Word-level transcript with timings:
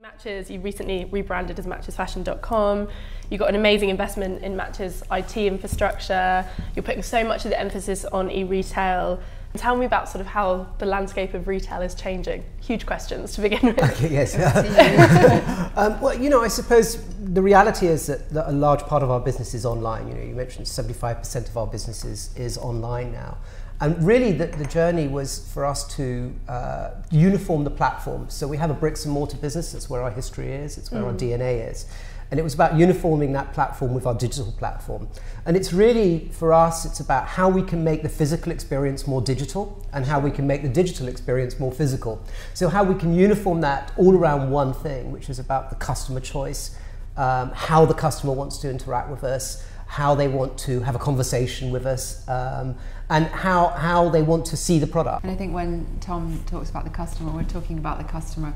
Matches, 0.00 0.48
you 0.48 0.60
recently 0.60 1.06
rebranded 1.06 1.58
as 1.58 1.66
matchesfashion.com. 1.66 2.88
You 3.30 3.36
got 3.36 3.48
an 3.48 3.56
amazing 3.56 3.88
investment 3.88 4.44
in 4.44 4.54
Matches 4.54 5.02
IT 5.10 5.36
infrastructure. 5.36 6.46
You're 6.76 6.84
putting 6.84 7.02
so 7.02 7.24
much 7.24 7.44
of 7.44 7.50
the 7.50 7.58
emphasis 7.58 8.04
on 8.04 8.30
e-retail. 8.30 9.18
Tell 9.56 9.76
me 9.76 9.86
about 9.86 10.08
sort 10.08 10.20
of 10.20 10.28
how 10.28 10.68
the 10.78 10.86
landscape 10.86 11.34
of 11.34 11.48
retail 11.48 11.82
is 11.82 11.96
changing. 11.96 12.44
Huge 12.60 12.86
questions 12.86 13.32
to 13.32 13.40
begin 13.40 13.58
with. 13.74 13.82
Okay, 13.82 14.08
yes. 14.12 14.36
um, 15.76 16.00
well, 16.00 16.16
you 16.16 16.30
know, 16.30 16.42
I 16.42 16.48
suppose 16.48 17.04
the 17.18 17.42
reality 17.42 17.88
is 17.88 18.06
that, 18.06 18.30
that, 18.30 18.48
a 18.48 18.52
large 18.52 18.82
part 18.82 19.02
of 19.02 19.10
our 19.10 19.18
business 19.18 19.52
is 19.52 19.66
online. 19.66 20.06
You 20.06 20.14
know, 20.14 20.22
you 20.22 20.34
mentioned 20.36 20.66
75% 20.66 21.48
of 21.48 21.56
our 21.56 21.66
business 21.66 22.04
is, 22.04 22.32
is 22.36 22.56
online 22.56 23.10
now. 23.10 23.38
And 23.80 24.04
really, 24.04 24.32
the, 24.32 24.46
the 24.46 24.64
journey 24.64 25.06
was 25.06 25.48
for 25.52 25.64
us 25.64 25.94
to 25.96 26.34
uh, 26.48 26.90
uniform 27.10 27.62
the 27.62 27.70
platform. 27.70 28.28
So 28.28 28.48
we 28.48 28.56
have 28.56 28.70
a 28.70 28.74
bricks 28.74 29.04
and 29.04 29.14
mortar 29.14 29.36
business, 29.36 29.72
that's 29.72 29.88
where 29.88 30.02
our 30.02 30.10
history 30.10 30.52
is, 30.52 30.78
it's 30.78 30.90
where 30.90 31.02
mm. 31.02 31.06
our 31.06 31.14
DNA 31.14 31.70
is. 31.70 31.86
And 32.30 32.38
it 32.38 32.42
was 32.42 32.52
about 32.52 32.76
uniforming 32.76 33.32
that 33.32 33.54
platform 33.54 33.94
with 33.94 34.04
our 34.04 34.14
digital 34.14 34.52
platform. 34.52 35.08
And 35.46 35.56
it's 35.56 35.72
really, 35.72 36.28
for 36.32 36.52
us, 36.52 36.84
it's 36.84 37.00
about 37.00 37.26
how 37.26 37.48
we 37.48 37.62
can 37.62 37.82
make 37.82 38.02
the 38.02 38.08
physical 38.08 38.52
experience 38.52 39.06
more 39.06 39.22
digital 39.22 39.82
and 39.92 40.04
how 40.04 40.20
we 40.20 40.30
can 40.30 40.46
make 40.46 40.62
the 40.62 40.68
digital 40.68 41.08
experience 41.08 41.58
more 41.58 41.72
physical. 41.72 42.22
So, 42.52 42.68
how 42.68 42.84
we 42.84 42.94
can 42.96 43.14
uniform 43.14 43.62
that 43.62 43.92
all 43.96 44.14
around 44.14 44.50
one 44.50 44.74
thing, 44.74 45.10
which 45.10 45.30
is 45.30 45.38
about 45.38 45.70
the 45.70 45.76
customer 45.76 46.20
choice, 46.20 46.76
um, 47.16 47.50
how 47.54 47.86
the 47.86 47.94
customer 47.94 48.34
wants 48.34 48.58
to 48.58 48.68
interact 48.68 49.08
with 49.08 49.24
us, 49.24 49.64
how 49.88 50.14
they 50.14 50.28
want 50.28 50.56
to 50.58 50.80
have 50.80 50.94
a 50.94 50.98
conversation 50.98 51.72
with 51.72 51.86
us, 51.86 52.26
um, 52.28 52.76
and 53.10 53.26
how, 53.26 53.68
how 53.68 54.08
they 54.10 54.22
want 54.22 54.44
to 54.44 54.56
see 54.56 54.78
the 54.78 54.86
product. 54.86 55.24
And 55.24 55.32
I 55.32 55.34
think 55.34 55.54
when 55.54 55.86
Tom 56.00 56.44
talks 56.46 56.68
about 56.68 56.84
the 56.84 56.90
customer, 56.90 57.32
we're 57.32 57.42
talking 57.42 57.78
about 57.78 57.96
the 57.96 58.04
customer 58.04 58.52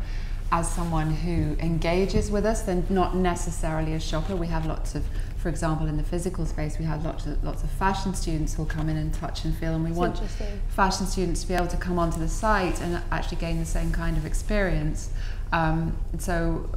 as 0.53 0.71
someone 0.71 1.11
who 1.11 1.57
engages 1.59 2.31
with 2.31 2.45
us 2.45 2.61
than 2.61 2.85
not 2.91 3.17
necessarily 3.17 3.95
a 3.95 4.01
shopper. 4.01 4.37
We 4.37 4.49
have 4.49 4.67
lots 4.67 4.95
of, 4.95 5.03
for 5.39 5.49
example, 5.49 5.87
in 5.87 5.97
the 5.97 6.03
physical 6.03 6.45
space, 6.45 6.79
we 6.79 6.85
have 6.85 7.03
lots 7.03 7.25
of, 7.25 7.43
lots 7.43 7.65
of 7.65 7.71
fashion 7.71 8.15
students 8.15 8.53
who'll 8.53 8.67
come 8.67 8.91
in 8.91 8.99
and 8.99 9.15
touch 9.15 9.47
and 9.47 9.57
feel, 9.57 9.75
and 9.75 9.83
we 9.83 9.89
That's 9.89 9.99
want 9.99 10.21
fashion 10.69 11.07
students 11.07 11.41
to 11.41 11.49
be 11.49 11.55
able 11.55 11.69
to 11.69 11.79
come 11.79 11.99
onto 11.99 12.21
the 12.21 12.29
site 12.29 12.83
and 12.83 13.03
actually 13.11 13.39
gain 13.39 13.59
the 13.59 13.65
same 13.65 13.91
kind 13.91 14.19
of 14.19 14.27
experience. 14.27 15.09
Um, 15.51 15.97
so 16.19 16.69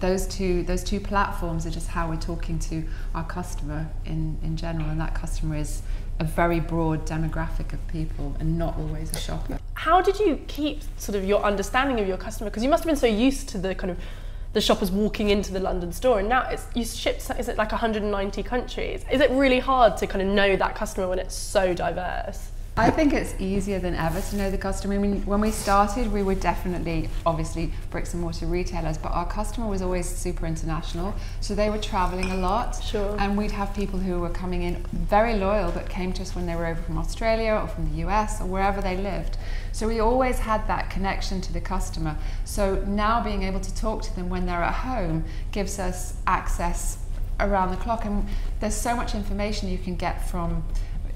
those 0.00 0.26
two 0.26 0.62
those 0.64 0.82
two 0.82 1.00
platforms 1.00 1.66
are 1.66 1.70
just 1.70 1.88
how 1.88 2.08
we're 2.08 2.16
talking 2.16 2.58
to 2.58 2.84
our 3.14 3.24
customer 3.24 3.88
in 4.04 4.38
in 4.42 4.56
general, 4.56 4.88
and 4.90 5.00
that 5.00 5.14
customer 5.14 5.56
is 5.56 5.82
a 6.18 6.24
very 6.24 6.60
broad 6.60 7.06
demographic 7.06 7.72
of 7.72 7.86
people 7.88 8.36
and 8.40 8.58
not 8.58 8.76
always 8.76 9.12
a 9.12 9.18
shopper. 9.18 9.58
How 9.74 10.02
did 10.02 10.18
you 10.18 10.40
keep 10.48 10.82
sort 10.96 11.16
of 11.16 11.24
your 11.24 11.44
understanding 11.44 12.00
of 12.00 12.08
your 12.08 12.16
customer? 12.16 12.50
Because 12.50 12.64
you 12.64 12.68
must 12.68 12.82
have 12.82 12.88
been 12.88 12.96
so 12.96 13.06
used 13.06 13.48
to 13.50 13.58
the 13.58 13.74
kind 13.74 13.90
of 13.90 13.98
the 14.52 14.60
shoppers 14.60 14.90
walking 14.90 15.28
into 15.28 15.52
the 15.52 15.60
London 15.60 15.92
store, 15.92 16.18
and 16.18 16.28
now 16.28 16.48
it's 16.48 16.66
you 16.74 16.84
ship 16.84 17.20
is 17.38 17.48
it 17.48 17.56
like 17.56 17.70
190 17.70 18.42
countries? 18.42 19.04
Is 19.10 19.20
it 19.20 19.30
really 19.30 19.60
hard 19.60 19.96
to 19.98 20.06
kind 20.06 20.22
of 20.22 20.28
know 20.28 20.56
that 20.56 20.74
customer 20.74 21.08
when 21.08 21.18
it's 21.18 21.34
so 21.34 21.74
diverse? 21.74 22.50
I 22.78 22.92
think 22.92 23.12
it's 23.12 23.34
easier 23.40 23.80
than 23.80 23.96
ever 23.96 24.20
to 24.20 24.36
know 24.36 24.52
the 24.52 24.56
customer. 24.56 24.94
I 24.94 24.98
mean, 24.98 25.26
when 25.26 25.40
we 25.40 25.50
started, 25.50 26.12
we 26.12 26.22
were 26.22 26.36
definitely, 26.36 27.10
obviously, 27.26 27.72
bricks 27.90 28.14
and 28.14 28.22
mortar 28.22 28.46
retailers, 28.46 28.96
but 28.96 29.08
our 29.08 29.26
customer 29.26 29.66
was 29.66 29.82
always 29.82 30.08
super 30.08 30.46
international. 30.46 31.12
So 31.40 31.56
they 31.56 31.70
were 31.70 31.78
traveling 31.78 32.30
a 32.30 32.36
lot. 32.36 32.80
Sure. 32.80 33.16
And 33.18 33.36
we'd 33.36 33.50
have 33.50 33.74
people 33.74 33.98
who 33.98 34.20
were 34.20 34.30
coming 34.30 34.62
in 34.62 34.76
very 34.92 35.34
loyal, 35.34 35.72
but 35.72 35.88
came 35.88 36.12
to 36.12 36.22
us 36.22 36.36
when 36.36 36.46
they 36.46 36.54
were 36.54 36.66
over 36.66 36.80
from 36.80 36.98
Australia 36.98 37.58
or 37.60 37.66
from 37.66 37.90
the 37.90 38.06
US 38.06 38.40
or 38.40 38.46
wherever 38.46 38.80
they 38.80 38.96
lived. 38.96 39.38
So 39.72 39.88
we 39.88 39.98
always 39.98 40.38
had 40.38 40.64
that 40.68 40.88
connection 40.88 41.40
to 41.40 41.52
the 41.52 41.60
customer. 41.60 42.16
So 42.44 42.76
now 42.86 43.20
being 43.20 43.42
able 43.42 43.60
to 43.60 43.74
talk 43.74 44.02
to 44.02 44.14
them 44.14 44.28
when 44.28 44.46
they're 44.46 44.62
at 44.62 44.74
home 44.74 45.24
gives 45.50 45.80
us 45.80 46.14
access 46.28 46.98
around 47.40 47.70
the 47.70 47.76
clock. 47.76 48.04
And 48.04 48.28
there's 48.60 48.76
so 48.76 48.94
much 48.94 49.16
information 49.16 49.68
you 49.68 49.78
can 49.78 49.96
get 49.96 50.28
from 50.30 50.62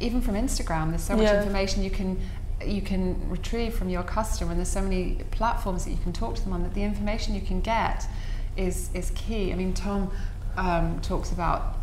even 0.03 0.21
from 0.21 0.35
Instagram, 0.35 0.91
there's 0.91 1.03
so 1.03 1.17
much 1.17 1.25
yeah. 1.25 1.39
information 1.39 1.83
you 1.83 1.91
can 1.91 2.21
you 2.65 2.83
can 2.83 3.29
retrieve 3.29 3.75
from 3.75 3.89
your 3.89 4.03
customer, 4.03 4.51
and 4.51 4.59
there's 4.61 4.69
so 4.69 4.83
many 4.83 5.25
platforms 5.31 5.85
that 5.85 5.91
you 5.91 5.97
can 5.97 6.13
talk 6.13 6.37
to 6.37 6.43
them 6.43 6.53
on. 6.53 6.63
That 6.63 6.75
the 6.75 6.83
information 6.83 7.35
you 7.35 7.41
can 7.41 7.61
get 7.61 8.07
is 8.57 8.91
is 8.95 9.11
key. 9.15 9.53
I 9.53 9.57
mean, 9.57 9.75
Tom 9.75 10.11
um, 10.57 11.01
talks 11.01 11.33
about 11.33 11.77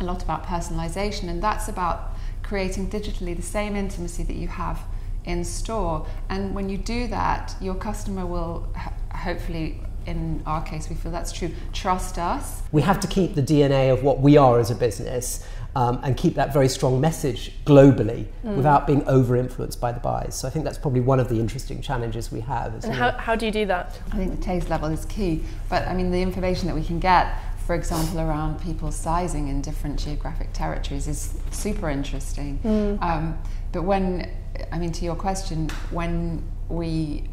a 0.00 0.04
lot 0.04 0.22
about 0.22 0.44
personalization, 0.44 1.28
and 1.28 1.42
that's 1.42 1.68
about 1.68 2.12
creating 2.42 2.90
digitally 2.90 3.34
the 3.34 3.42
same 3.42 3.76
intimacy 3.76 4.22
that 4.24 4.36
you 4.36 4.48
have 4.48 4.80
in 5.24 5.44
store. 5.44 6.06
And 6.28 6.54
when 6.54 6.68
you 6.68 6.76
do 6.76 7.06
that, 7.08 7.54
your 7.60 7.74
customer 7.74 8.26
will 8.26 8.68
hopefully 9.10 9.80
in 10.06 10.42
our 10.46 10.62
case, 10.62 10.88
we 10.88 10.96
feel 10.96 11.12
that's 11.12 11.32
true, 11.32 11.50
trust 11.72 12.18
us. 12.18 12.62
We 12.72 12.82
have 12.82 13.00
to 13.00 13.06
keep 13.06 13.34
the 13.34 13.42
DNA 13.42 13.92
of 13.92 14.02
what 14.02 14.20
we 14.20 14.36
are 14.36 14.58
as 14.58 14.70
a 14.70 14.74
business 14.74 15.46
um, 15.76 16.00
and 16.02 16.16
keep 16.16 16.34
that 16.34 16.52
very 16.52 16.68
strong 16.68 17.00
message 17.00 17.52
globally 17.64 18.26
mm. 18.44 18.56
without 18.56 18.86
being 18.86 19.06
over 19.08 19.36
influenced 19.36 19.80
by 19.80 19.92
the 19.92 20.00
buys. 20.00 20.34
So 20.34 20.46
I 20.46 20.50
think 20.50 20.64
that's 20.64 20.78
probably 20.78 21.00
one 21.00 21.18
of 21.18 21.28
the 21.28 21.40
interesting 21.40 21.80
challenges 21.80 22.30
we 22.30 22.40
have. 22.40 22.84
And 22.84 22.94
how, 22.94 23.12
how 23.12 23.34
do 23.34 23.46
you 23.46 23.52
do 23.52 23.66
that? 23.66 23.98
I 24.12 24.16
think 24.16 24.30
the 24.36 24.42
taste 24.42 24.70
level 24.70 24.88
is 24.88 25.04
key. 25.06 25.42
But 25.68 25.86
I 25.88 25.94
mean, 25.94 26.10
the 26.10 26.22
information 26.22 26.68
that 26.68 26.74
we 26.74 26.84
can 26.84 27.00
get, 27.00 27.36
for 27.66 27.74
example, 27.74 28.20
around 28.20 28.60
people's 28.60 28.96
sizing 28.96 29.48
in 29.48 29.62
different 29.62 29.98
geographic 29.98 30.52
territories 30.52 31.08
is 31.08 31.34
super 31.50 31.90
interesting. 31.90 32.60
Mm. 32.62 33.02
Um, 33.02 33.38
but 33.72 33.82
when, 33.82 34.30
I 34.70 34.78
mean, 34.78 34.92
to 34.92 35.04
your 35.04 35.16
question, 35.16 35.70
when 35.90 36.44
we 36.68 37.24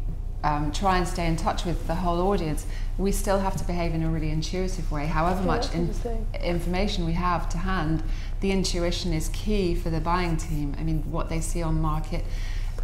um, 0.44 0.72
try 0.72 0.98
and 0.98 1.06
stay 1.06 1.26
in 1.26 1.36
touch 1.36 1.64
with 1.64 1.86
the 1.86 1.94
whole 1.94 2.20
audience, 2.28 2.66
we 2.98 3.12
still 3.12 3.38
have 3.38 3.56
to 3.56 3.64
behave 3.64 3.94
in 3.94 4.02
a 4.02 4.10
really 4.10 4.30
intuitive 4.30 4.90
way. 4.90 5.06
However 5.06 5.42
much 5.42 5.72
in, 5.74 5.94
information 6.42 7.06
we 7.06 7.12
have 7.12 7.48
to 7.50 7.58
hand, 7.58 8.02
the 8.40 8.50
intuition 8.50 9.12
is 9.12 9.28
key 9.28 9.74
for 9.74 9.90
the 9.90 10.00
buying 10.00 10.36
team. 10.36 10.74
I 10.78 10.82
mean, 10.82 11.10
what 11.10 11.28
they 11.28 11.40
see 11.40 11.62
on 11.62 11.80
market. 11.80 12.24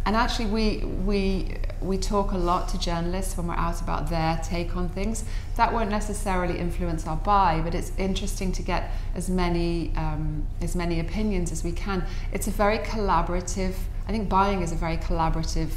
And 0.05 0.15
actually, 0.15 0.45
we, 0.45 0.77
we, 1.05 1.57
we 1.81 1.97
talk 1.97 2.31
a 2.31 2.37
lot 2.37 2.69
to 2.69 2.79
journalists 2.79 3.37
when 3.37 3.47
we're 3.47 3.55
out 3.55 3.81
about 3.81 4.09
their 4.09 4.39
take 4.43 4.75
on 4.75 4.89
things. 4.89 5.25
That 5.55 5.73
won't 5.73 5.89
necessarily 5.89 6.57
influence 6.57 7.05
our 7.05 7.17
buy, 7.17 7.61
but 7.63 7.75
it's 7.75 7.91
interesting 7.97 8.51
to 8.53 8.63
get 8.63 8.91
as 9.13 9.29
many, 9.29 9.91
um, 9.97 10.47
as 10.61 10.75
many 10.75 10.99
opinions 10.99 11.51
as 11.51 11.63
we 11.63 11.73
can. 11.73 12.05
It's 12.31 12.47
a 12.47 12.51
very 12.51 12.79
collaborative, 12.79 13.75
I 14.07 14.11
think 14.11 14.29
buying 14.29 14.61
is 14.61 14.71
a 14.71 14.75
very 14.75 14.97
collaborative 14.97 15.71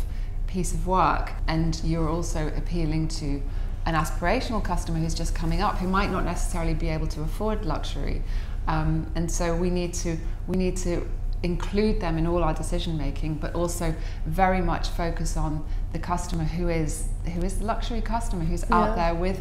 piece 0.53 0.75
of 0.75 0.87
work 0.87 1.33
and 1.49 1.81
you're 1.83 2.11
also 2.11 2.49
appealing 2.57 3.09
to 3.09 3.41
an 3.87 3.95
aspirational 3.95 4.63
customer 4.63 4.99
who's 4.99 5.15
just 5.15 5.35
coming 5.35 5.63
up 5.63 5.79
who 5.79 5.89
might 5.89 6.11
not 6.11 6.25
necessarily 6.25 6.75
be 6.75 6.89
able 6.89 7.07
to 7.07 7.23
afford 7.23 7.65
luxury 7.65 8.23
um, 8.69 9.11
and 9.15 9.31
so 9.31 9.57
we 9.57 9.71
need 9.71 9.95
to 9.95 10.19
we 10.47 10.57
need 10.59 10.77
to 10.77 11.09
include 11.43 12.01
them 12.01 12.19
in 12.19 12.27
all 12.27 12.45
our 12.45 12.53
decision 12.53 12.99
making 12.99 13.35
but 13.35 13.55
also 13.55 13.95
very 14.27 14.61
much 14.61 14.89
focus 14.89 15.39
on 15.39 15.65
the 15.95 15.99
customer 15.99 16.45
who 16.45 16.69
is 16.69 17.09
who 17.35 17.41
is 17.41 17.59
the 17.59 17.65
luxury 17.65 18.03
customer 18.03 18.45
who's 18.45 18.65
yeah. 18.69 18.77
out 18.77 18.95
there 18.95 19.15
with 19.15 19.41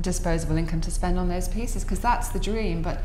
disposable 0.00 0.56
income 0.56 0.80
to 0.80 0.92
spend 0.92 1.18
on 1.18 1.28
those 1.28 1.48
pieces 1.48 1.82
because 1.82 1.98
that's 1.98 2.28
the 2.28 2.38
dream 2.38 2.82
but 2.82 3.02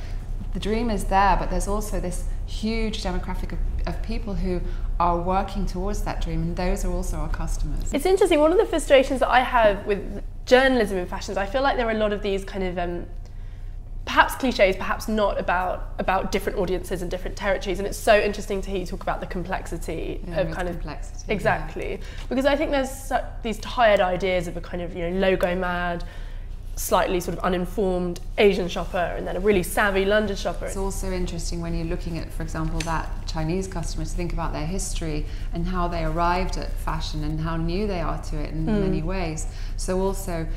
the 0.53 0.59
dream 0.59 0.89
is 0.89 1.05
there, 1.05 1.35
but 1.39 1.49
there's 1.49 1.67
also 1.67 1.99
this 1.99 2.25
huge 2.45 3.03
demographic 3.03 3.51
of, 3.51 3.59
of, 3.85 4.01
people 4.01 4.33
who 4.33 4.61
are 4.99 5.19
working 5.19 5.65
towards 5.65 6.01
that 6.03 6.21
dream, 6.21 6.41
and 6.41 6.55
those 6.55 6.83
are 6.85 6.91
also 6.91 7.17
our 7.17 7.29
customers. 7.29 7.93
It's 7.93 8.05
interesting. 8.05 8.39
One 8.39 8.51
of 8.51 8.57
the 8.57 8.65
frustrations 8.65 9.19
that 9.19 9.29
I 9.29 9.41
have 9.41 9.85
with 9.85 10.23
journalism 10.45 10.97
in 10.97 11.05
fashions, 11.05 11.37
I 11.37 11.45
feel 11.45 11.61
like 11.61 11.77
there 11.77 11.87
are 11.87 11.91
a 11.91 11.97
lot 11.97 12.13
of 12.13 12.21
these 12.21 12.43
kind 12.43 12.63
of 12.63 12.77
um, 12.77 13.05
perhaps 14.05 14.35
cliches, 14.35 14.75
perhaps 14.77 15.07
not 15.07 15.37
about 15.39 15.89
about 15.99 16.31
different 16.31 16.57
audiences 16.57 17.01
and 17.01 17.11
different 17.11 17.35
territories. 17.35 17.77
And 17.77 17.87
it's 17.87 17.97
so 17.97 18.17
interesting 18.17 18.61
to 18.61 18.69
hear 18.71 18.79
you 18.79 18.85
talk 18.85 19.03
about 19.03 19.19
the 19.19 19.27
complexity 19.27 20.21
yeah, 20.27 20.39
of 20.39 20.51
kind 20.51 20.69
of 20.69 20.75
complexity, 20.75 21.31
exactly 21.31 21.91
yeah. 21.91 21.97
because 22.29 22.45
I 22.45 22.55
think 22.55 22.71
there's 22.71 23.11
these 23.43 23.59
tired 23.59 23.99
ideas 23.99 24.47
of 24.47 24.57
a 24.57 24.61
kind 24.61 24.81
of 24.81 24.95
you 24.95 25.09
know 25.09 25.19
logo 25.19 25.55
mad 25.55 26.05
slightly 26.77 27.19
sort 27.19 27.37
of 27.37 27.43
uninformed 27.43 28.19
Asian 28.37 28.67
shopper 28.67 29.15
and 29.17 29.27
then 29.27 29.35
a 29.35 29.39
really 29.39 29.63
savvy 29.63 30.05
London 30.05 30.35
shopper. 30.35 30.67
It's 30.67 30.77
also 30.77 31.11
interesting 31.11 31.59
when 31.59 31.75
you're 31.75 31.87
looking 31.87 32.19
at, 32.19 32.31
for 32.31 32.43
example, 32.43 32.79
that 32.81 33.09
Chinese 33.25 33.67
customer 33.67 34.05
to 34.05 34.11
think 34.11 34.31
about 34.31 34.53
their 34.53 34.65
history 34.65 35.25
and 35.53 35.67
how 35.67 35.87
they 35.87 36.03
arrived 36.03 36.55
at 36.57 36.71
fashion 36.71 37.23
and 37.23 37.41
how 37.41 37.57
new 37.57 37.87
they 37.87 37.99
are 37.99 38.21
to 38.23 38.37
it 38.37 38.51
in 38.51 38.65
mm. 38.65 38.81
many 38.81 39.01
ways. 39.01 39.47
So 39.75 39.99
also 39.99 40.47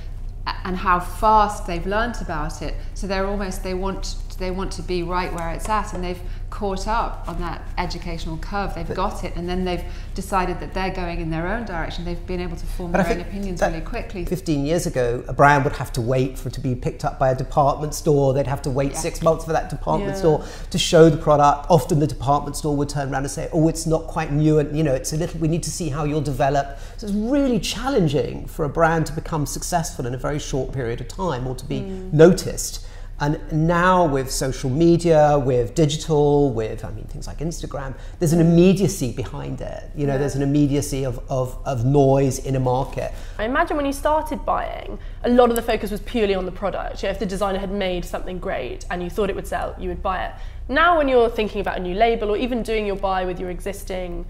and 0.64 0.76
how 0.76 1.00
fast 1.00 1.66
they've 1.66 1.86
learnt 1.86 2.20
about 2.20 2.62
it. 2.62 2.74
So 2.94 3.06
they're 3.06 3.26
almost 3.26 3.62
they 3.62 3.74
want 3.74 4.16
they 4.38 4.50
want 4.50 4.72
to 4.72 4.82
be 4.82 5.02
right 5.02 5.32
where 5.32 5.50
it's 5.50 5.68
at, 5.68 5.92
and 5.92 6.02
they've 6.02 6.20
caught 6.60 6.86
up 6.86 7.24
on 7.26 7.40
that 7.40 7.62
educational 7.78 8.36
curve. 8.36 8.74
They've 8.74 8.94
got 8.94 9.24
it, 9.24 9.34
and 9.34 9.48
then 9.48 9.64
they've 9.64 9.82
decided 10.14 10.60
that 10.60 10.74
they're 10.74 10.92
going 10.92 11.22
in 11.22 11.30
their 11.30 11.48
own 11.48 11.64
direction. 11.64 12.04
They've 12.04 12.26
been 12.26 12.38
able 12.38 12.58
to 12.58 12.66
form 12.66 12.92
But 12.92 13.00
I 13.00 13.04
their 13.04 13.14
own 13.14 13.20
opinions 13.22 13.62
really 13.62 13.80
quickly. 13.80 14.26
15 14.26 14.66
years 14.66 14.84
ago, 14.84 15.24
a 15.26 15.32
brand 15.32 15.64
would 15.64 15.72
have 15.76 15.90
to 15.94 16.02
wait 16.02 16.38
for 16.38 16.48
it 16.48 16.54
to 16.54 16.60
be 16.60 16.74
picked 16.74 17.02
up 17.02 17.18
by 17.18 17.30
a 17.30 17.34
department 17.34 17.94
store. 17.94 18.34
They'd 18.34 18.46
have 18.46 18.60
to 18.62 18.70
wait 18.70 18.92
Yeah. 18.92 18.98
six 18.98 19.22
months 19.22 19.46
for 19.46 19.52
that 19.54 19.70
department 19.70 20.12
Yeah. 20.12 20.18
store 20.18 20.44
to 20.68 20.76
show 20.76 21.08
the 21.08 21.16
product. 21.16 21.64
Often 21.70 21.98
the 21.98 22.06
department 22.06 22.56
store 22.56 22.76
would 22.76 22.90
turn 22.90 23.10
around 23.10 23.22
and 23.22 23.30
say, 23.30 23.48
"Oh, 23.54 23.66
it's 23.68 23.86
not 23.86 24.06
quite 24.06 24.30
new, 24.30 24.58
and 24.58 24.76
you 24.76 24.82
know, 24.82 24.92
it's 24.92 25.14
a 25.14 25.16
little. 25.16 25.40
We 25.40 25.48
need 25.48 25.62
to 25.62 25.70
see 25.70 25.88
how 25.88 26.04
you'll 26.04 26.28
develop." 26.34 26.76
So 26.98 27.06
it's 27.06 27.16
really 27.16 27.58
challenging 27.58 28.44
for 28.44 28.66
a 28.66 28.68
brand 28.68 29.06
to 29.06 29.14
become 29.14 29.46
successful 29.46 30.04
in 30.04 30.12
a 30.12 30.18
very 30.18 30.38
short 30.38 30.72
period 30.72 31.00
of 31.00 31.08
time 31.08 31.46
or 31.46 31.54
to 31.54 31.64
be 31.64 31.80
mm. 31.80 32.12
noticed. 32.12 32.80
And 33.20 33.38
now 33.52 34.06
with 34.06 34.30
social 34.30 34.70
media, 34.70 35.38
with 35.38 35.74
digital, 35.74 36.52
with 36.52 36.84
I 36.86 36.90
mean 36.90 37.04
things 37.04 37.26
like 37.26 37.38
Instagram, 37.38 37.94
there's 38.18 38.32
an 38.32 38.40
immediacy 38.40 39.12
behind 39.12 39.60
it. 39.60 39.90
You 39.94 40.06
know, 40.06 40.16
there's 40.16 40.36
an 40.36 40.42
immediacy 40.42 41.04
of, 41.04 41.20
of, 41.28 41.58
of 41.66 41.84
noise 41.84 42.38
in 42.38 42.56
a 42.56 42.60
market. 42.60 43.12
I 43.38 43.44
imagine 43.44 43.76
when 43.76 43.84
you 43.84 43.92
started 43.92 44.46
buying, 44.46 44.98
a 45.24 45.28
lot 45.28 45.50
of 45.50 45.56
the 45.56 45.62
focus 45.62 45.90
was 45.90 46.00
purely 46.00 46.34
on 46.34 46.46
the 46.46 46.52
product. 46.52 47.02
You 47.02 47.08
know, 47.08 47.12
if 47.12 47.18
the 47.18 47.26
designer 47.26 47.58
had 47.58 47.70
made 47.70 48.06
something 48.06 48.38
great 48.38 48.86
and 48.90 49.02
you 49.02 49.10
thought 49.10 49.28
it 49.28 49.36
would 49.36 49.46
sell, 49.46 49.76
you 49.78 49.90
would 49.90 50.02
buy 50.02 50.24
it. 50.24 50.34
Now, 50.70 50.96
when 50.96 51.06
you're 51.06 51.28
thinking 51.28 51.60
about 51.60 51.76
a 51.76 51.80
new 51.80 51.94
label 51.94 52.30
or 52.30 52.38
even 52.38 52.62
doing 52.62 52.86
your 52.86 52.96
buy 52.96 53.26
with 53.26 53.38
your 53.38 53.50
existing, 53.50 54.24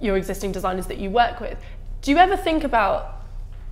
your 0.00 0.16
existing 0.16 0.52
designers 0.52 0.86
that 0.86 0.98
you 0.98 1.10
work 1.10 1.40
with, 1.40 1.58
do 2.02 2.12
you 2.12 2.18
ever 2.18 2.36
think 2.36 2.62
about, 2.62 3.15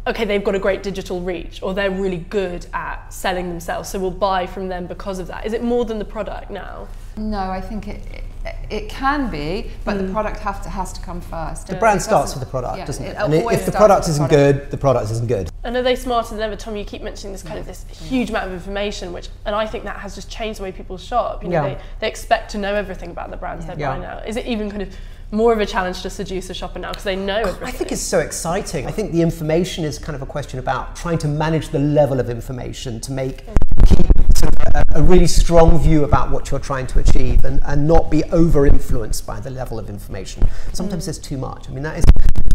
okay, 0.06 0.25
they've 0.25 0.45
got 0.45 0.55
a 0.55 0.59
great 0.59 0.83
digital 0.83 1.21
reach 1.21 1.62
or 1.62 1.75
they're 1.75 1.91
really 1.91 2.19
good 2.19 2.67
at 2.75 3.12
selling 3.12 3.49
themselves, 3.49 3.89
so 3.89 3.99
we'll 3.99 4.11
buy 4.11 4.47
from 4.47 4.69
them 4.69 4.87
because 4.87 5.19
of 5.19 5.27
that? 5.29 5.47
Is 5.47 5.53
it 5.53 5.62
more 5.62 5.85
than 5.85 5.99
the 5.99 6.05
product 6.05 6.51
now? 6.51 6.89
No, 7.17 7.39
I 7.39 7.61
think 7.61 7.89
it, 7.89 8.03
it, 8.12 8.55
it 8.69 8.89
can 8.91 9.31
be, 9.31 9.71
but 9.85 9.97
the 9.97 10.05
hmm. 10.05 10.12
product 10.12 10.39
have 10.41 10.62
to, 10.65 10.69
has 10.69 10.93
to 10.93 11.01
come 11.01 11.21
first. 11.21 11.69
The 11.69 11.77
brand 11.77 12.01
It 12.01 12.03
starts 12.03 12.35
with 12.35 12.45
the 12.45 12.51
product, 12.51 12.79
yeah, 12.79 12.85
doesn't 12.85 13.05
it? 13.05 13.11
it 13.11 13.17
And 13.17 13.35
if 13.35 13.65
the 13.65 13.73
product 13.73 14.09
isn't 14.09 14.29
product. 14.29 14.61
good, 14.61 14.71
the 14.71 14.77
product 14.77 15.11
isn't 15.11 15.27
good. 15.27 15.51
And 15.62 15.77
are 15.77 15.83
they 15.83 15.97
smarter 15.97 16.35
than 16.35 16.43
ever? 16.43 16.57
Tom, 16.57 16.77
you 16.77 16.85
keep 16.85 17.00
mentioning 17.00 17.33
this 17.33 17.43
kind 17.43 17.59
of 17.59 17.67
this 17.67 17.87
huge 17.89 18.31
amount 18.31 18.49
of 18.49 18.53
information, 18.53 19.12
which, 19.12 19.29
and 19.47 19.55
I 19.55 19.67
think 19.67 19.85
that 19.85 19.99
has 20.00 20.15
just 20.15 20.31
changed 20.31 20.59
the 20.59 20.65
way 20.65 20.73
people 20.73 20.99
shop. 20.99 21.43
You 21.43 21.49
know, 21.49 21.65
Yeah. 21.65 21.75
they, 21.75 21.81
they 22.00 22.09
expect 22.09 22.50
to 22.50 22.59
know 22.59 22.75
everything 22.75 23.11
about 23.11 23.31
the 23.31 23.37
brands 23.37 23.65
they're 23.65 23.79
Yeah. 23.79 23.91
buying 23.91 24.03
now. 24.03 24.19
Is 24.19 24.37
it 24.37 24.45
even 24.47 24.69
kind 24.69 24.83
of 24.83 24.95
more 25.31 25.53
of 25.53 25.61
a 25.61 25.67
challenge 25.67 26.03
to 26.03 26.11
seduce 26.11 26.50
a 26.50 26.55
shopper 26.55 26.79
now 26.79 26.91
because 26.91 27.05
they 27.05 27.17
know 27.17 27.38
everything? 27.38 27.69
I 27.69 27.71
think 27.71 27.93
it's 27.93 28.00
so 28.00 28.21
exciting. 28.21 28.87
I 28.87 28.91
think 28.91 29.12
the 29.12 29.23
information 29.23 29.85
is 29.85 29.99
kind 29.99 30.15
of 30.17 30.23
a 30.23 30.26
question 30.26 30.59
about 30.59 30.97
trying 30.97 31.19
to 31.19 31.29
manage 31.29 31.69
the 31.69 31.79
level 31.79 32.21
of 32.21 32.31
information 32.31 33.00
to 33.00 33.12
make 33.12 33.44
keep 33.87 34.06
a, 34.75 34.85
a 34.94 35.03
really 35.03 35.26
strong 35.26 35.79
view 35.79 36.05
about 36.05 36.31
what 36.31 36.50
you're 36.50 36.61
trying 36.61 36.87
to 36.88 36.99
achieve 36.99 37.44
and, 37.44 37.61
and 37.65 37.87
not 37.87 38.11
be 38.11 38.25
over 38.25 38.67
influenced 38.67 39.26
by 39.26 39.41
the 39.41 39.50
level 39.50 39.79
of 39.79 39.88
information. 39.88 40.47
Sometimes 40.73 41.03
mm. 41.03 41.06
there's 41.06 41.19
too 41.19 41.38
much. 41.38 41.69
I 41.69 41.73
mean, 41.73 41.82
that 41.82 41.99
is 41.99 42.05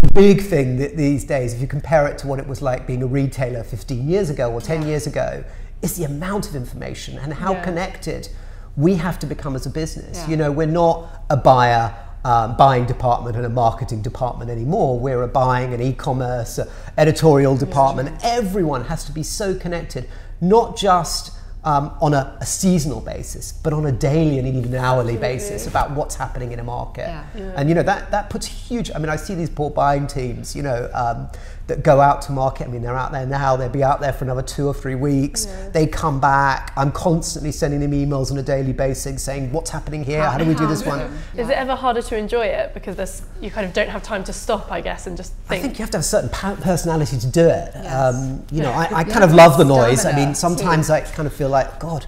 a 0.04 0.14
big 0.14 0.42
thing 0.42 0.78
th- 0.78 0.96
these 0.96 1.26
days. 1.26 1.54
If 1.54 1.62
you 1.62 1.68
compare 1.68 2.08
it 2.08 2.18
to 2.20 2.28
what 2.28 2.40
it 2.40 2.48
was 2.48 2.62
like 2.62 2.88
being 2.88 3.04
a 3.04 3.08
retailer 3.08 3.64
15 3.64 4.08
years 4.10 4.30
ago 4.30 4.52
or 4.52 4.62
10 4.62 4.86
years 4.86 5.08
ago, 5.08 5.44
is 5.82 5.96
the 5.96 6.04
amount 6.04 6.50
of 6.50 6.56
information 6.56 7.18
and 7.18 7.34
how 7.34 7.54
Yeah. 7.54 7.64
connected 7.64 8.30
we 8.76 8.96
have 8.96 9.20
to 9.20 9.26
become 9.26 9.56
as 9.56 9.66
a 9.66 9.70
business. 9.70 10.20
Yeah. 10.20 10.30
You 10.30 10.38
know, 10.38 10.52
we're 10.52 10.68
not 10.68 11.24
a 11.30 11.38
buyer 11.38 11.94
um, 12.26 12.58
buying 12.58 12.86
department 12.86 13.36
and 13.36 13.46
a 13.46 13.50
marketing 13.50 14.02
department 14.02 14.50
anymore. 14.52 15.00
We're 15.00 15.24
a 15.24 15.28
buying 15.28 15.74
and 15.74 15.82
e-commerce, 15.82 16.58
a 16.58 16.68
editorial 16.98 17.56
department. 17.56 18.20
Everyone 18.24 18.86
has 18.86 19.06
to 19.06 19.12
be 19.12 19.24
so 19.24 19.56
connected, 19.56 20.10
not 20.42 20.78
just 20.78 21.32
um, 21.64 21.92
on 22.02 22.14
a, 22.14 22.38
a 22.40 22.46
seasonal 22.46 23.02
basis, 23.02 23.52
but 23.52 23.74
on 23.74 23.86
a 23.86 23.92
daily 23.92 24.40
and 24.40 24.48
even 24.48 24.74
an 24.74 24.76
hourly 24.76 25.18
basis 25.18 25.68
about 25.68 25.92
what's 25.92 26.16
happening 26.16 26.52
in 26.52 26.60
a 26.60 26.64
market. 26.64 27.08
Yeah. 27.08 27.54
And 27.56 27.68
you 27.68 27.76
know 27.76 27.84
that 27.84 28.12
that 28.12 28.30
puts 28.30 28.48
huge. 28.48 28.92
I 28.94 29.00
mean, 29.00 29.10
I 29.10 29.18
see 29.18 29.36
these 29.36 29.50
poor 29.50 29.70
buying 29.70 30.08
teams, 30.08 30.56
you 30.56 30.64
know, 30.64 30.90
um, 30.94 31.30
that 31.70 31.82
go 31.82 32.02
out 32.02 32.22
to 32.24 32.32
market. 32.34 32.68
I 32.68 32.70
mean, 32.70 32.82
they're 32.82 32.98
out 32.98 33.12
there 33.12 33.26
now. 33.26 33.56
They'll 33.56 33.70
be 33.70 33.84
out 33.84 34.02
there 34.02 34.12
for 34.14 34.26
another 34.26 34.42
two 34.44 34.68
or 34.68 34.74
three 34.74 34.96
weeks. 34.96 35.46
They 35.72 35.88
come 35.88 36.20
back. 36.20 36.74
I'm 36.76 36.92
constantly 36.92 37.52
sending 37.52 37.80
them 37.80 37.92
emails 37.92 38.32
on 38.32 38.38
a 38.38 38.44
daily 38.44 38.74
basis 38.74 39.24
saying, 39.24 39.52
"What's 39.54 39.70
happening 39.70 40.04
here? 40.04 40.30
How 40.30 40.38
do 40.38 40.46
we 40.46 40.54
do 40.54 40.68
this 40.68 40.86
one?" 40.86 41.00
Is 41.38 41.50
it 41.50 41.54
ever 41.58 41.76
harder 41.76 42.02
to 42.02 42.18
enjoy 42.18 42.46
it 42.48 42.74
because 42.74 42.96
there's, 42.98 43.22
you 43.42 43.50
kind 43.50 43.66
of 43.66 43.74
don't 43.74 43.90
have 43.90 44.04
time 44.04 44.24
to 44.26 44.34
stop, 44.34 44.72
I 44.72 44.82
guess, 44.82 45.08
and 45.08 45.16
just 45.16 45.32
think? 45.34 45.46
I 45.46 45.50
think? 45.54 45.64
think 45.64 45.80
you 45.80 45.84
have 45.84 45.92
to 45.92 45.98
have 45.98 46.04
a 46.04 46.08
certain 46.08 46.30
personality 46.62 47.18
to 47.18 47.28
do 47.28 47.48
it. 47.48 47.72
Yes. 47.74 48.16
Um, 48.16 48.46
you 48.52 48.62
know, 48.62 48.72
I, 48.72 48.86
I 48.86 49.00
You 49.02 49.12
kind 49.12 49.24
of 49.24 49.34
love 49.34 49.58
the 49.58 49.64
to 49.64 49.70
noise. 49.70 50.06
I 50.06 50.16
mean, 50.16 50.30
to- 50.30 50.36
sometimes 50.36 50.90
I 50.90 51.02
kind 51.02 51.28
of 51.28 51.34
feel 51.34 51.50
like, 51.50 51.80
God, 51.80 52.06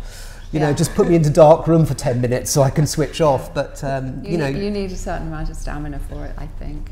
you 0.51 0.59
know, 0.59 0.73
just 0.73 0.93
put 0.95 1.07
me 1.07 1.15
into 1.15 1.29
dark 1.29 1.67
room 1.67 1.85
for 1.85 1.93
ten 1.93 2.19
minutes 2.19 2.51
so 2.51 2.61
I 2.61 2.69
can 2.69 2.85
switch 2.85 3.21
off. 3.21 3.53
But 3.53 3.81
um, 3.83 4.23
You, 4.23 4.31
you 4.31 4.37
know, 4.37 4.47
you 4.47 4.69
need 4.71 4.91
a 4.91 4.97
certain 4.97 5.27
amount 5.27 5.49
of 5.49 5.55
stamina 5.55 5.99
for 5.99 6.25
it, 6.25 6.33
I 6.37 6.47
think. 6.47 6.89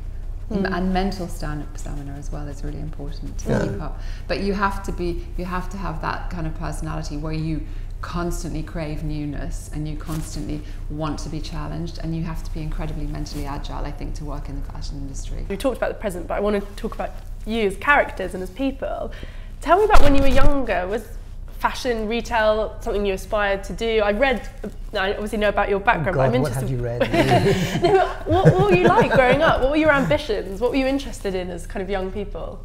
Mm. 0.50 0.72
And 0.76 0.94
mental 0.94 1.28
stam- 1.28 1.68
stamina 1.76 2.14
as 2.18 2.32
well 2.32 2.48
is 2.48 2.64
really 2.64 2.80
important 2.80 3.38
to 3.40 3.50
Yeah. 3.50 3.64
keep 3.68 3.82
up. 3.82 4.00
But 4.28 4.40
you 4.42 4.54
have 4.54 4.82
to 4.84 4.92
be, 4.92 5.28
you 5.38 5.46
have 5.46 5.70
to 5.70 5.78
have 5.78 6.02
that 6.02 6.30
kind 6.30 6.48
of 6.48 6.56
personality 6.56 7.18
where 7.18 7.34
you 7.34 7.66
constantly 8.02 8.64
crave 8.64 9.04
newness 9.04 9.70
and 9.74 9.88
you 9.88 9.96
constantly 9.98 10.62
want 10.90 11.20
to 11.20 11.30
be 11.30 11.40
challenged 11.42 12.00
and 12.02 12.16
you 12.16 12.24
have 12.24 12.42
to 12.44 12.54
be 12.54 12.62
incredibly 12.62 13.06
mentally 13.06 13.46
agile, 13.46 13.86
I 13.86 13.92
think, 13.92 14.16
to 14.16 14.26
work 14.26 14.50
in 14.50 14.56
the 14.62 14.72
fashion 14.72 14.98
industry. 14.98 15.46
We 15.50 15.58
talked 15.58 15.78
about 15.78 15.90
the 15.90 15.96
present, 16.00 16.26
but 16.28 16.36
I 16.36 16.40
want 16.40 16.56
to 16.64 16.76
talk 16.76 16.96
about 16.96 17.12
you 17.46 17.68
as 17.68 17.76
characters 17.78 18.34
and 18.34 18.42
as 18.42 18.50
people. 18.50 19.12
Tell 19.62 19.78
me 19.78 19.84
about 19.86 20.02
when 20.02 20.16
you 20.16 20.22
were 20.22 20.28
younger. 20.28 20.88
Was 20.88 21.06
fashion, 21.60 22.08
retail 22.08 22.78
something 22.82 23.06
you 23.06 23.14
aspired 23.14 23.64
to 23.66 23.74
do? 23.74 24.02
I 24.02 24.12
read, 24.12 24.48
I 24.94 25.14
obviously 25.14 25.38
know 25.38 25.50
about 25.50 25.70
your 25.70 25.80
oh 25.80 25.84
background, 25.84 26.18
but 26.18 26.24
I'm 26.36 26.42
what 26.42 26.52
interested. 26.52 26.62
have 26.62 26.72
you 26.72 26.84
read? 26.84 27.82
No, 27.84 28.08
what, 28.26 28.54
what 28.54 28.72
were 28.72 28.76
you 28.76 28.88
like 28.88 29.12
growing 29.12 29.42
up? 29.42 29.62
What 29.62 29.72
were 29.72 29.78
your 29.78 29.92
ambitions? 29.92 30.62
What 30.62 30.72
were 30.72 30.78
you 30.78 30.88
interested 30.88 31.36
in 31.36 31.50
as 31.50 31.68
kind 31.68 31.84
of 31.84 31.90
young 31.90 32.12
people? 32.12 32.64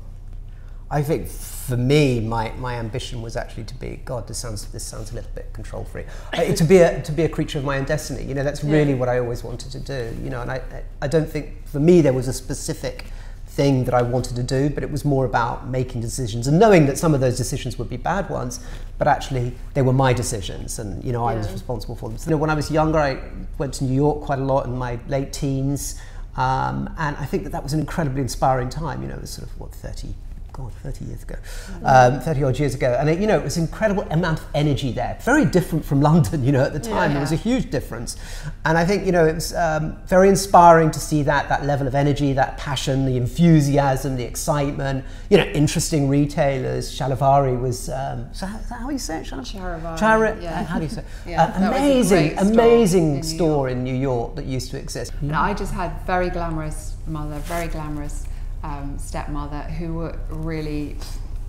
I 0.90 1.02
think 1.02 1.26
for 1.26 1.76
me, 1.76 2.20
my, 2.20 2.52
my 2.52 2.74
ambition 2.74 3.20
was 3.22 3.36
actually 3.36 3.64
to 3.64 3.74
be 3.74 4.00
God. 4.04 4.28
This 4.28 4.38
sounds 4.38 4.66
this 4.66 4.84
sounds 4.84 5.10
a 5.12 5.14
little 5.14 5.30
bit 5.34 5.52
control 5.52 5.84
free. 5.84 6.04
Uh, 6.32 6.44
to 6.54 6.62
be 6.64 6.76
a 6.78 7.02
to 7.02 7.10
be 7.10 7.22
a 7.24 7.28
creature 7.28 7.58
of 7.58 7.64
my 7.64 7.78
own 7.78 7.84
destiny. 7.84 8.22
You 8.22 8.34
know, 8.34 8.44
that's 8.44 8.62
really 8.62 8.92
Yeah. 8.92 8.98
what 8.98 9.08
I 9.08 9.18
always 9.18 9.42
wanted 9.42 9.72
to 9.72 9.80
do. 9.80 10.16
You 10.22 10.30
know, 10.30 10.42
and 10.42 10.50
I- 10.50 10.62
I 11.02 11.08
don't 11.08 11.28
think 11.28 11.66
for 11.66 11.80
me 11.80 12.00
there 12.02 12.12
was 12.12 12.28
a 12.28 12.32
specific 12.32 13.06
thing 13.54 13.84
that 13.84 13.94
I 13.94 14.02
wanted 14.02 14.34
to 14.36 14.42
do, 14.42 14.68
but 14.68 14.82
it 14.82 14.90
was 14.90 15.04
more 15.04 15.24
about 15.24 15.68
making 15.68 16.00
decisions 16.00 16.48
and 16.48 16.58
knowing 16.58 16.86
that 16.86 16.98
some 16.98 17.14
of 17.14 17.20
those 17.20 17.36
decisions 17.36 17.78
would 17.78 17.88
be 17.88 17.96
bad 17.96 18.28
ones, 18.28 18.60
but 18.98 19.06
actually 19.06 19.54
they 19.74 19.82
were 19.82 19.92
my 19.92 20.12
decisions, 20.12 20.78
and 20.78 21.02
you 21.04 21.12
know 21.12 21.24
I 21.24 21.34
was 21.36 21.50
responsible 21.52 21.94
for 21.94 22.08
them. 22.08 22.18
So, 22.18 22.30
you 22.30 22.36
know, 22.36 22.40
when 22.40 22.50
I 22.50 22.54
was 22.54 22.70
younger, 22.70 22.98
I 22.98 23.18
went 23.58 23.74
to 23.74 23.84
New 23.84 23.94
York 23.94 24.22
quite 24.22 24.40
a 24.40 24.44
lot 24.44 24.66
in 24.66 24.76
my 24.76 24.98
late 25.08 25.32
teens. 25.32 26.00
Um, 26.36 26.92
and 26.98 27.16
I 27.16 27.26
think 27.26 27.44
that 27.44 27.52
that 27.52 27.62
was 27.62 27.74
an 27.74 27.80
incredibly 27.80 28.20
inspiring 28.20 28.68
time. 28.68 29.02
You 29.02 29.08
know, 29.08 29.14
it 29.14 29.20
was 29.20 29.30
sort 29.30 29.48
of 29.48 29.60
what 29.60 29.72
30, 29.72 30.14
God, 30.54 30.72
30 30.72 31.04
years 31.06 31.22
ago, 31.24 31.34
um, 31.82 32.20
30 32.20 32.44
odd 32.44 32.58
years 32.60 32.76
ago. 32.76 32.96
And 32.98 33.08
it, 33.08 33.18
you 33.18 33.26
know, 33.26 33.36
it 33.36 33.42
was 33.42 33.56
an 33.56 33.64
incredible 33.64 34.04
amount 34.04 34.38
of 34.38 34.46
energy 34.54 34.92
there. 34.92 35.18
Very 35.22 35.44
different 35.44 35.84
from 35.84 36.00
London, 36.08 36.44
you 36.44 36.52
know, 36.52 36.62
at 36.62 36.72
the 36.72 36.78
time. 36.78 37.10
There 37.10 37.20
was 37.20 37.32
a 37.32 37.36
huge 37.36 37.70
difference. 37.70 38.16
And 38.64 38.78
I 38.78 38.84
think, 38.84 39.04
you 39.04 39.10
know, 39.10 39.26
it 39.26 39.34
was 39.34 39.52
um, 39.54 39.96
very 40.06 40.28
inspiring 40.28 40.92
to 40.92 41.00
see 41.00 41.24
that, 41.24 41.48
that 41.48 41.64
level 41.64 41.88
of 41.88 41.96
energy, 41.96 42.32
that 42.34 42.56
passion, 42.56 43.04
the 43.04 43.16
enthusiasm, 43.16 44.14
the 44.16 44.22
excitement, 44.22 45.04
you 45.28 45.38
know, 45.38 45.44
interesting 45.46 46.08
retailers. 46.08 46.96
Shalavari 46.96 47.60
was, 47.60 47.88
um, 47.88 48.20
is, 48.30 48.38
that, 48.40 48.60
is 48.60 48.68
that 48.68 48.80
how 48.80 48.90
you 48.90 48.98
say 48.98 49.22
it? 49.22 49.26
Shalavari? 49.26 50.40
Yeah. 50.40 50.62
How 50.62 50.78
do 50.78 50.84
you 50.84 50.90
say 50.90 51.00
it? 51.00 51.06
Yeah, 51.26 51.44
Uh, 51.44 51.68
amazing, 51.68 52.36
store 52.36 52.52
amazing 52.52 53.04
in 53.08 53.14
New 53.16 53.22
store 53.24 53.68
in 53.70 53.82
New 53.82 53.94
York 53.94 54.36
that 54.36 54.44
used 54.44 54.70
to 54.70 54.78
exist. 54.78 55.12
And 55.20 55.32
I 55.34 55.52
just 55.52 55.72
had 55.72 56.00
very 56.06 56.30
glamorous 56.30 56.94
mother, 57.08 57.38
very 57.40 57.66
glamorous 57.66 58.24
um, 58.64 58.98
stepmother 58.98 59.62
who 59.62 59.94
were 59.94 60.18
really 60.28 60.96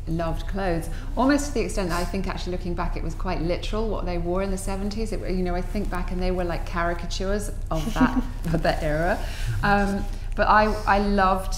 loved 0.08 0.48
clothes, 0.48 0.90
almost 1.18 1.48
to 1.48 1.54
the 1.54 1.62
extent 1.62 1.90
that 1.90 2.00
I 2.00 2.06
think 2.06 2.28
actually 2.28 2.52
looking 2.52 2.76
back, 2.76 2.96
it 2.96 3.04
was 3.04 3.16
quite 3.16 3.42
literal 3.42 3.90
what 3.90 4.06
they 4.06 4.18
wore 4.18 4.44
in 4.44 4.52
the 4.52 4.58
70s. 4.58 5.12
It, 5.14 5.36
you 5.36 5.44
know, 5.44 5.56
I 5.56 5.62
think 5.62 5.90
back 5.90 6.12
and 6.12 6.22
they 6.22 6.32
were 6.32 6.44
like 6.44 6.68
caricatures 6.68 7.50
of 7.72 7.94
that 7.94 8.18
of 8.54 8.62
that 8.62 8.84
era. 8.84 9.18
Um, 9.64 10.06
but 10.36 10.48
I, 10.48 10.66
I 10.86 11.00
loved 11.00 11.56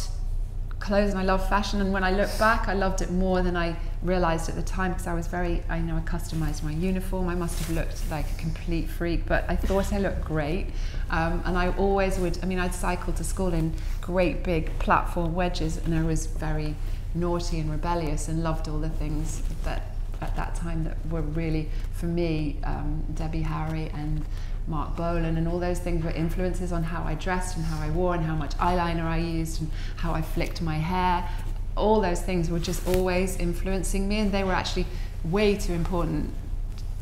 clothes 0.79 1.11
and 1.11 1.19
I 1.19 1.23
love 1.23 1.47
fashion 1.49 1.81
and 1.81 1.91
when 1.91 2.03
I 2.03 2.11
look 2.11 2.29
back 2.37 2.67
I 2.67 2.73
loved 2.73 3.01
it 3.01 3.11
more 3.11 3.41
than 3.41 3.57
I 3.57 3.75
realized 4.03 4.47
at 4.47 4.55
the 4.55 4.61
time 4.61 4.91
because 4.91 5.07
I 5.07 5.13
was 5.13 5.27
very 5.27 5.63
I 5.69 5.79
know 5.79 5.95
I 5.95 6.01
customized 6.01 6.63
my 6.63 6.71
uniform. 6.71 7.27
I 7.29 7.35
must 7.35 7.59
have 7.59 7.75
looked 7.75 8.09
like 8.11 8.25
a 8.31 8.35
complete 8.35 8.89
freak 8.89 9.25
but 9.25 9.45
I 9.49 9.55
thought 9.55 9.91
I 9.91 9.99
looked 9.99 10.23
great. 10.23 10.67
Um, 11.09 11.41
and 11.45 11.57
I 11.57 11.69
always 11.77 12.19
would 12.19 12.39
I 12.43 12.45
mean 12.45 12.59
I'd 12.59 12.75
cycle 12.75 13.13
to 13.13 13.23
school 13.23 13.53
in 13.53 13.73
great 14.01 14.43
big 14.43 14.77
platform 14.79 15.33
wedges 15.33 15.77
and 15.77 15.95
I 15.95 16.03
was 16.03 16.27
very 16.27 16.75
naughty 17.15 17.59
and 17.59 17.71
rebellious 17.71 18.27
and 18.27 18.43
loved 18.43 18.67
all 18.67 18.79
the 18.79 18.89
things 18.89 19.41
that 19.63 19.81
at 20.21 20.35
that 20.35 20.55
time 20.55 20.83
that 20.83 20.97
were 21.09 21.21
really 21.21 21.69
for 21.93 22.07
me 22.07 22.57
um, 22.63 23.03
Debbie 23.13 23.41
Harry 23.41 23.89
and 23.93 24.25
Marc 24.67 24.95
Bolan 24.95 25.37
and 25.37 25.47
all 25.47 25.59
those 25.59 25.79
things 25.79 26.03
were 26.03 26.11
influences 26.11 26.71
on 26.71 26.83
how 26.83 27.03
I 27.03 27.15
dressed 27.15 27.55
and 27.55 27.65
how 27.65 27.81
I 27.81 27.89
wore 27.89 28.13
and 28.15 28.23
how 28.23 28.35
much 28.35 28.51
eyeliner 28.57 29.05
I 29.05 29.17
used 29.17 29.61
and 29.61 29.71
how 29.95 30.13
I 30.13 30.21
flicked 30.21 30.61
my 30.61 30.75
hair. 30.75 31.27
All 31.75 32.01
those 32.01 32.21
things 32.21 32.49
were 32.49 32.59
just 32.59 32.85
always 32.87 33.37
influencing 33.37 34.07
me 34.07 34.19
and 34.19 34.31
they 34.31 34.43
were 34.43 34.53
actually 34.53 34.85
way 35.23 35.55
too 35.55 35.73
important 35.73 36.33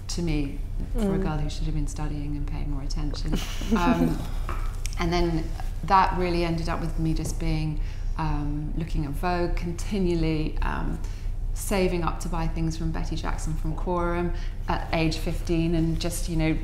to 0.10 0.22
me 0.22 0.60
for 0.94 1.16
a 1.16 1.18
girl 1.18 1.38
who 1.38 1.50
should 1.50 1.66
have 1.66 1.74
been 1.74 1.88
studying 1.88 2.36
and 2.36 2.46
paying 2.46 2.70
more 2.70 2.84
attention. 2.84 3.34
Um, 3.76 4.18
and 5.00 5.12
then 5.12 5.50
that 5.86 6.18
really 6.18 6.44
ended 6.44 6.70
up 6.70 6.82
with 6.82 7.00
me 7.00 7.14
just 7.14 7.40
being 7.40 7.80
um, 8.18 8.74
looking 8.78 9.06
at 9.06 9.12
Vogue 9.12 9.56
continually. 9.56 10.58
Um, 10.62 11.00
saving 11.56 12.04
up 12.04 12.20
to 12.20 12.28
buy 12.28 12.46
things 12.48 12.78
from 12.78 12.92
Betty 12.92 13.16
Jackson 13.16 13.56
from 13.56 13.76
Quorum 13.76 14.34
at 14.68 14.90
age 14.92 15.18
15 15.18 15.74
and 15.74 16.00
just 16.00 16.28
you 16.28 16.36
know 16.36 16.58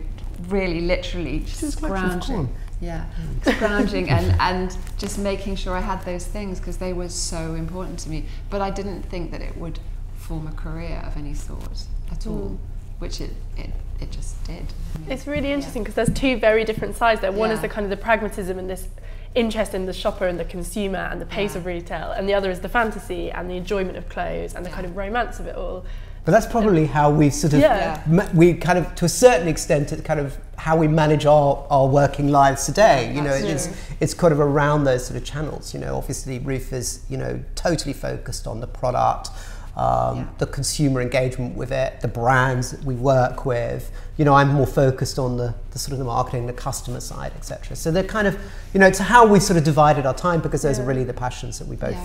really 0.50 0.81
literally 0.81 1.39
just 1.41 1.74
scrounging. 1.74 2.53
yeah 2.79 3.05
scrounging 3.43 4.10
and 4.17 4.36
and 4.39 4.77
just 4.98 5.19
making 5.19 5.55
sure 5.55 5.75
I 5.75 5.81
had 5.81 6.03
those 6.05 6.25
things 6.25 6.60
because 6.60 6.77
they 6.77 6.93
were 6.93 7.10
so 7.10 7.55
important 7.55 8.00
to 8.00 8.10
me. 8.10 8.25
But 8.50 8.62
I 8.62 8.69
didn't 8.69 9.03
think 9.03 9.31
that 9.31 9.41
it 9.41 9.57
would 9.57 9.79
form 10.15 10.48
a 10.48 10.51
career 10.51 11.01
of 11.05 11.17
any 11.17 11.33
sort 11.33 11.83
at 12.12 12.25
all 12.27 12.57
which 13.00 13.19
it, 13.19 13.31
it 13.57 13.71
it 14.00 14.12
just 14.12 14.43
did. 14.45 14.65
It's 15.07 15.27
really 15.27 15.51
interesting 15.51 15.83
because 15.83 15.95
there's 15.95 16.13
two 16.13 16.38
very 16.38 16.63
different 16.63 16.95
sides 16.95 17.21
there. 17.21 17.31
One 17.31 17.51
is 17.51 17.62
the 17.62 17.69
kind 17.69 17.83
of 17.83 17.89
the 17.91 17.98
pragmatism 17.98 18.57
and 18.60 18.69
this 18.69 18.88
interest 19.36 19.74
in 19.74 19.86
the 19.86 19.93
shopper 19.93 20.27
and 20.27 20.39
the 20.39 20.45
consumer 20.45 21.07
and 21.12 21.21
the 21.21 21.25
pace 21.25 21.53
Yeah. 21.53 21.60
of 21.60 21.65
retail, 21.65 22.12
and 22.12 22.27
the 22.27 22.33
other 22.33 22.51
is 22.51 22.60
the 22.62 22.69
fantasy 22.69 23.31
and 23.31 23.50
the 23.50 23.55
enjoyment 23.55 23.98
of 23.98 24.10
clothes 24.10 24.53
and 24.55 24.65
the 24.65 24.69
kind 24.69 24.86
of 24.86 24.95
romance 24.98 25.39
of 25.39 25.48
it 25.48 25.55
all. 25.55 25.86
But 26.23 26.33
that's 26.33 26.45
probably 26.45 26.85
how 26.85 27.09
we've 27.09 27.33
sort 27.33 27.53
of, 27.53 27.59
Yeah. 27.59 28.01
ma- 28.05 28.27
we 28.33 28.53
kind 28.53 28.77
of, 28.77 28.93
to 28.95 29.05
a 29.05 29.09
certain 29.09 29.47
extent, 29.47 29.91
it's 29.91 30.01
kind 30.03 30.19
of 30.19 30.37
how 30.55 30.77
we 30.77 30.87
manage 30.87 31.25
our, 31.25 31.65
our 31.71 31.87
working 31.87 32.27
lives 32.29 32.65
today. 32.65 33.11
You 33.15 33.21
know, 33.23 33.33
it's, 33.33 33.69
it's 33.99 34.13
kind 34.13 34.31
of 34.31 34.39
around 34.39 34.83
those 34.83 35.03
sort 35.05 35.17
of 35.17 35.25
channels. 35.25 35.73
You 35.73 35.79
know, 35.79 35.95
obviously 35.97 36.37
Ruth 36.37 36.73
is, 36.73 37.03
you 37.09 37.17
know, 37.17 37.43
totally 37.55 37.93
focused 37.93 38.45
on 38.45 38.59
the 38.59 38.67
product, 38.67 39.29
um, 39.75 40.17
Yeah. 40.17 40.25
the 40.37 40.45
consumer 40.45 41.01
engagement 41.01 41.55
with 41.55 41.71
it, 41.71 42.01
the 42.01 42.07
brands 42.07 42.69
that 42.69 42.83
we 42.83 42.93
work 42.93 43.43
with. 43.47 43.89
You 44.17 44.25
know, 44.25 44.35
I'm 44.35 44.49
more 44.49 44.67
focused 44.67 45.17
on 45.17 45.37
the, 45.37 45.55
the 45.71 45.79
sort 45.79 45.93
of 45.93 45.97
the 45.97 46.05
marketing, 46.05 46.45
the 46.45 46.53
customer 46.53 46.99
side, 46.99 47.31
etc. 47.35 47.75
So 47.75 47.89
they're 47.89 48.03
kind 48.03 48.27
of, 48.27 48.37
you 48.75 48.79
know, 48.79 48.85
it's 48.85 48.99
how 48.99 49.25
we 49.25 49.39
sort 49.39 49.57
of 49.57 49.63
divided 49.63 50.05
our 50.05 50.13
time 50.13 50.41
because 50.41 50.61
those 50.61 50.77
are 50.77 50.83
really 50.85 51.03
the 51.03 51.13
passions 51.13 51.57
that 51.57 51.67
we 51.67 51.75
both 51.77 51.97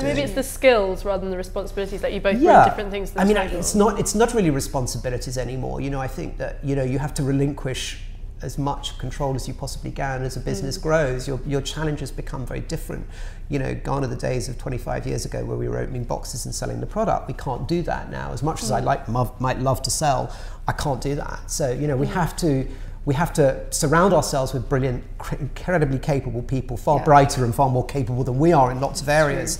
Maybe 0.00 0.20
it's 0.22 0.32
the 0.34 0.42
skills 0.42 1.04
rather 1.04 1.20
than 1.22 1.30
the 1.30 1.36
responsibilities 1.36 2.00
that 2.00 2.12
you 2.12 2.20
both 2.20 2.38
yeah. 2.40 2.62
bring 2.62 2.68
different 2.70 2.90
things 2.90 3.08
to 3.10 3.14
the 3.16 3.20
I 3.20 3.24
mean, 3.24 3.36
table. 3.36 3.56
it's 3.58 3.74
not 3.74 3.98
it's 4.00 4.14
not 4.14 4.32
really 4.34 4.50
responsibilities 4.50 5.36
anymore. 5.36 5.80
You 5.80 5.90
know, 5.90 6.00
I 6.00 6.08
think 6.08 6.38
that 6.38 6.58
you 6.64 6.74
know 6.76 6.82
you 6.84 6.98
have 6.98 7.14
to 7.14 7.22
relinquish 7.22 8.00
as 8.42 8.58
much 8.58 8.98
control 8.98 9.36
as 9.36 9.46
you 9.46 9.54
possibly 9.54 9.92
can 9.92 10.22
as 10.24 10.36
a 10.36 10.40
business 10.40 10.76
Mm. 10.78 10.82
grows. 10.82 11.28
Your 11.28 11.38
your 11.46 11.60
challenges 11.60 12.10
become 12.10 12.44
very 12.46 12.60
different. 12.60 13.06
You 13.48 13.58
know, 13.58 13.74
gone 13.74 14.02
are 14.04 14.08
the 14.08 14.16
days 14.16 14.48
of 14.48 14.58
25 14.58 15.06
years 15.06 15.24
ago 15.24 15.44
where 15.44 15.56
we 15.56 15.68
were 15.68 15.78
opening 15.78 16.04
boxes 16.04 16.46
and 16.46 16.54
selling 16.54 16.80
the 16.80 16.86
product. 16.86 17.28
We 17.28 17.34
can't 17.34 17.68
do 17.68 17.82
that 17.82 18.10
now. 18.10 18.32
As 18.32 18.42
much 18.42 18.62
as 18.62 18.70
Mm. 18.70 18.76
I 18.76 18.80
like 18.80 19.08
might 19.40 19.60
love 19.60 19.82
to 19.82 19.90
sell, 19.90 20.34
I 20.66 20.72
can't 20.72 21.00
do 21.00 21.14
that. 21.16 21.50
So 21.50 21.70
you 21.70 21.86
know, 21.86 21.96
we 21.96 22.06
Mm. 22.06 22.14
have 22.14 22.36
to. 22.38 22.66
We 23.04 23.14
have 23.14 23.32
to 23.34 23.60
surround 23.70 24.12
ourselves 24.14 24.52
with 24.52 24.68
brilliant, 24.68 25.02
incredibly 25.40 25.98
capable 25.98 26.42
people, 26.42 26.76
far 26.76 26.98
Yeah. 26.98 27.04
brighter 27.04 27.44
and 27.44 27.54
far 27.54 27.68
more 27.68 27.84
capable 27.84 28.22
than 28.24 28.38
we 28.38 28.52
are 28.52 28.70
in 28.70 28.80
lots 28.80 29.00
of 29.02 29.08
areas. 29.08 29.58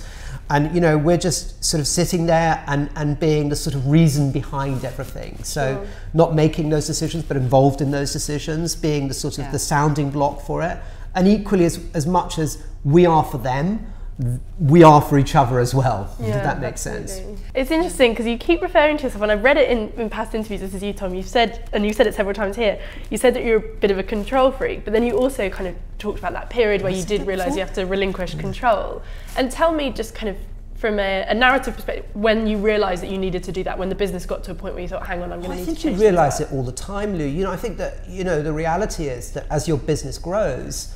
And 0.49 0.73
you 0.73 0.79
know, 0.81 0.97
we're 0.97 1.17
just 1.17 1.63
sort 1.63 1.81
of 1.81 1.87
sitting 1.87 2.25
there 2.25 2.63
and, 2.67 2.89
and 2.95 3.19
being 3.19 3.49
the 3.49 3.55
sort 3.55 3.75
of 3.75 3.87
reason 3.87 4.31
behind 4.31 4.85
everything. 4.85 5.39
So 5.43 5.75
Sure. 5.75 5.85
not 6.13 6.35
making 6.35 6.69
those 6.69 6.87
decisions, 6.87 7.23
but 7.23 7.35
involved 7.37 7.81
in 7.81 7.91
those 7.91 8.13
decisions, 8.13 8.75
being 8.75 9.07
the 9.07 9.13
sort 9.13 9.37
of 9.37 9.45
Yeah. 9.45 9.51
the 9.51 9.59
sounding 9.59 10.09
block 10.09 10.41
for 10.41 10.61
it. 10.61 10.77
And 11.15 11.27
equally 11.27 11.65
as, 11.65 11.79
as 11.93 12.05
much 12.07 12.39
as 12.39 12.57
we 12.85 13.05
are 13.05 13.23
for 13.23 13.37
them, 13.37 13.67
th- 13.79 13.87
we 14.59 14.83
are 14.83 15.01
for 15.01 15.17
each 15.17 15.35
other 15.35 15.59
as 15.59 15.73
well. 15.73 16.15
Yeah, 16.19 16.33
Does 16.33 16.43
that 16.43 16.61
make 16.61 16.77
sense? 16.77 17.19
It's 17.55 17.71
interesting 17.71 18.11
because 18.11 18.27
you 18.27 18.37
keep 18.37 18.61
referring 18.61 18.97
to 18.97 19.03
yourself, 19.03 19.23
and 19.23 19.31
I've 19.31 19.43
read 19.43 19.57
it 19.57 19.69
in, 19.69 19.89
in 19.99 20.09
past 20.09 20.35
interviews. 20.35 20.61
This 20.61 20.73
is 20.73 20.83
you, 20.83 20.93
Tom. 20.93 21.15
You've 21.15 21.27
said, 21.27 21.67
and 21.73 21.85
you 21.85 21.93
said 21.93 22.05
it 22.05 22.13
several 22.13 22.35
times 22.35 22.55
here. 22.55 22.79
You 23.09 23.17
said 23.17 23.33
that 23.33 23.43
you're 23.43 23.57
a 23.57 23.75
bit 23.77 23.89
of 23.91 23.97
a 23.97 24.03
control 24.03 24.51
freak, 24.51 24.83
but 24.83 24.93
then 24.93 25.03
you 25.03 25.17
also 25.17 25.49
kind 25.49 25.67
of 25.67 25.75
talked 25.97 26.19
about 26.19 26.33
that 26.33 26.49
period 26.49 26.81
where 26.81 26.91
you 26.91 27.03
did 27.03 27.25
realise 27.25 27.55
you 27.55 27.61
have 27.61 27.73
to 27.73 27.85
relinquish 27.85 28.35
mm. 28.35 28.39
control. 28.39 29.01
And 29.35 29.51
tell 29.51 29.73
me, 29.73 29.89
just 29.91 30.13
kind 30.13 30.29
of 30.29 30.37
from 30.75 30.99
a, 30.99 31.25
a 31.29 31.33
narrative 31.33 31.75
perspective, 31.75 32.05
when 32.13 32.45
you 32.45 32.57
realised 32.57 33.01
that 33.03 33.09
you 33.09 33.17
needed 33.17 33.41
to 33.45 33.51
do 33.51 33.63
that, 33.63 33.79
when 33.79 33.87
the 33.87 33.95
business 33.95 34.25
got 34.25 34.43
to 34.43 34.51
a 34.51 34.53
point 34.53 34.73
where 34.75 34.83
you 34.83 34.89
thought, 34.89 35.07
"Hang 35.07 35.23
on, 35.23 35.31
I'm 35.31 35.39
going 35.39 35.53
I 35.53 35.55
to 35.55 35.59
need 35.61 35.65
think 35.65 35.79
to 35.79 35.91
you 35.91 35.97
realise 35.97 36.39
it 36.39 36.51
all 36.51 36.61
the 36.61 36.73
time, 36.73 37.17
Lou. 37.17 37.25
You 37.25 37.45
know, 37.45 37.51
I 37.51 37.55
think 37.55 37.77
that 37.77 38.07
you 38.07 38.23
know 38.23 38.43
the 38.43 38.53
reality 38.53 39.05
is 39.05 39.31
that 39.31 39.47
as 39.49 39.67
your 39.67 39.77
business 39.77 40.17
grows, 40.17 40.93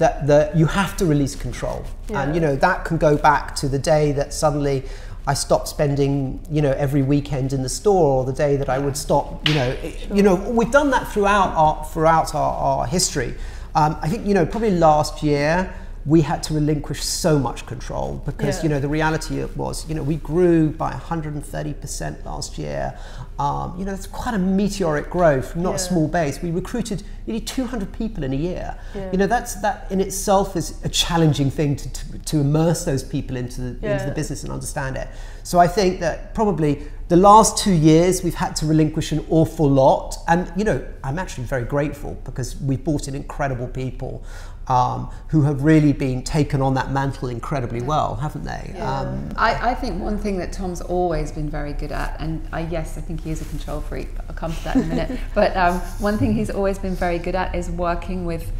that 0.00 0.26
that 0.26 0.56
you 0.56 0.66
have 0.66 0.96
to 0.96 1.04
release 1.06 1.34
control, 1.36 1.84
Yeah. 2.08 2.22
and 2.22 2.34
you 2.34 2.40
know 2.40 2.56
that 2.56 2.84
can 2.84 2.96
go 2.98 3.16
back 3.16 3.54
to 3.60 3.68
the 3.68 3.78
day 3.78 4.10
that 4.12 4.32
suddenly 4.34 4.82
I 5.26 5.34
stopped 5.34 5.68
spending 5.68 6.40
you 6.50 6.62
know 6.62 6.72
every 6.72 7.02
weekend 7.02 7.52
in 7.52 7.62
the 7.62 7.68
store, 7.68 8.08
or 8.18 8.24
the 8.24 8.32
day 8.32 8.56
that 8.56 8.68
I 8.68 8.78
would 8.78 8.96
stop. 8.96 9.46
You 9.48 9.54
know, 9.54 9.68
it- 9.88 9.96
you 10.12 10.22
know 10.22 10.34
we've 10.34 10.72
done 10.72 10.90
that 10.90 11.04
throughout 11.12 11.50
our 11.54 11.84
throughout 11.92 12.34
our, 12.34 12.52
our 12.66 12.86
history. 12.86 13.34
Um, 13.74 13.96
I 14.02 14.08
think 14.08 14.26
you 14.26 14.34
know 14.34 14.44
probably 14.46 14.72
last 14.72 15.22
year 15.22 15.72
we 16.06 16.22
had 16.22 16.42
to 16.42 16.54
relinquish 16.54 17.02
so 17.04 17.38
much 17.38 17.66
control 17.66 18.22
because 18.24 18.56
Yeah. 18.58 18.62
you 18.62 18.68
know 18.70 18.80
the 18.80 18.88
reality 18.88 19.44
was 19.56 19.86
you 19.88 19.94
know 19.94 20.02
we 20.02 20.16
grew 20.16 20.70
by 20.70 20.92
130% 20.92 22.24
last 22.24 22.58
year 22.58 22.98
um, 23.38 23.74
you 23.78 23.84
know 23.84 23.92
it's 23.92 24.06
quite 24.06 24.34
a 24.34 24.38
meteoric 24.38 25.10
growth 25.10 25.54
not 25.56 25.70
Yeah. 25.70 25.76
a 25.76 25.78
small 25.78 26.08
base 26.08 26.40
we 26.42 26.50
recruited 26.50 27.02
nearly 27.26 27.40
200 27.40 27.92
people 27.92 28.24
in 28.24 28.32
a 28.32 28.36
year 28.36 28.76
Yeah. 28.94 29.10
you 29.12 29.18
know 29.18 29.26
that's 29.26 29.56
that 29.56 29.86
in 29.90 30.00
itself 30.00 30.56
is 30.56 30.74
a 30.84 30.88
challenging 30.88 31.50
thing 31.50 31.76
to, 31.76 31.92
to, 31.92 32.18
to 32.18 32.40
immerse 32.40 32.84
those 32.84 33.02
people 33.02 33.36
into 33.36 33.60
the, 33.60 33.92
into 33.92 34.06
the 34.06 34.12
business 34.14 34.42
and 34.42 34.52
understand 34.52 34.96
it 34.96 35.08
so 35.42 35.58
I 35.58 35.66
think 35.68 36.00
that 36.00 36.34
probably 36.34 36.82
the 37.10 37.16
last 37.16 37.58
two 37.58 37.72
years 37.72 38.22
we've 38.22 38.34
had 38.34 38.54
to 38.54 38.64
relinquish 38.64 39.10
an 39.10 39.26
awful 39.28 39.68
lot 39.68 40.16
and 40.28 40.50
you 40.56 40.64
know 40.64 40.82
I'm 41.02 41.18
actually 41.18 41.44
very 41.44 41.64
grateful 41.64 42.14
because 42.24 42.58
we've 42.60 42.82
brought 42.82 43.08
in 43.08 43.16
incredible 43.16 43.66
people 43.66 44.24
um, 44.68 45.10
who 45.28 45.42
have 45.42 45.64
really 45.64 45.92
been 45.92 46.22
taken 46.22 46.62
on 46.62 46.74
that 46.74 46.92
mantle 46.92 47.28
incredibly 47.28 47.82
well, 47.82 48.14
haven't 48.14 48.44
they? 48.44 48.78
Um, 48.78 49.28
I, 49.34 49.70
I 49.70 49.74
think 49.74 50.00
one 50.00 50.16
thing 50.16 50.38
that 50.38 50.52
Tom's 50.52 50.80
always 50.80 51.32
been 51.32 51.50
very 51.50 51.72
good 51.72 51.90
at, 51.90 52.20
and 52.20 52.46
I, 52.52 52.60
yes, 52.60 52.96
I 52.96 53.00
think 53.00 53.22
he 53.22 53.32
is 53.32 53.42
a 53.42 53.46
control 53.46 53.80
freak, 53.80 54.14
but 54.14 54.26
I'll 54.28 54.36
come 54.36 54.52
to 54.52 54.64
that 54.64 54.76
in 54.76 54.82
a 54.82 54.86
minute. 54.86 55.20
but 55.34 55.56
um, 55.56 55.80
one 55.98 56.18
thing 56.18 56.34
he's 56.34 56.50
always 56.50 56.78
been 56.78 56.94
very 56.94 57.18
good 57.18 57.34
at 57.34 57.52
is 57.56 57.68
working 57.68 58.24
with 58.24 58.52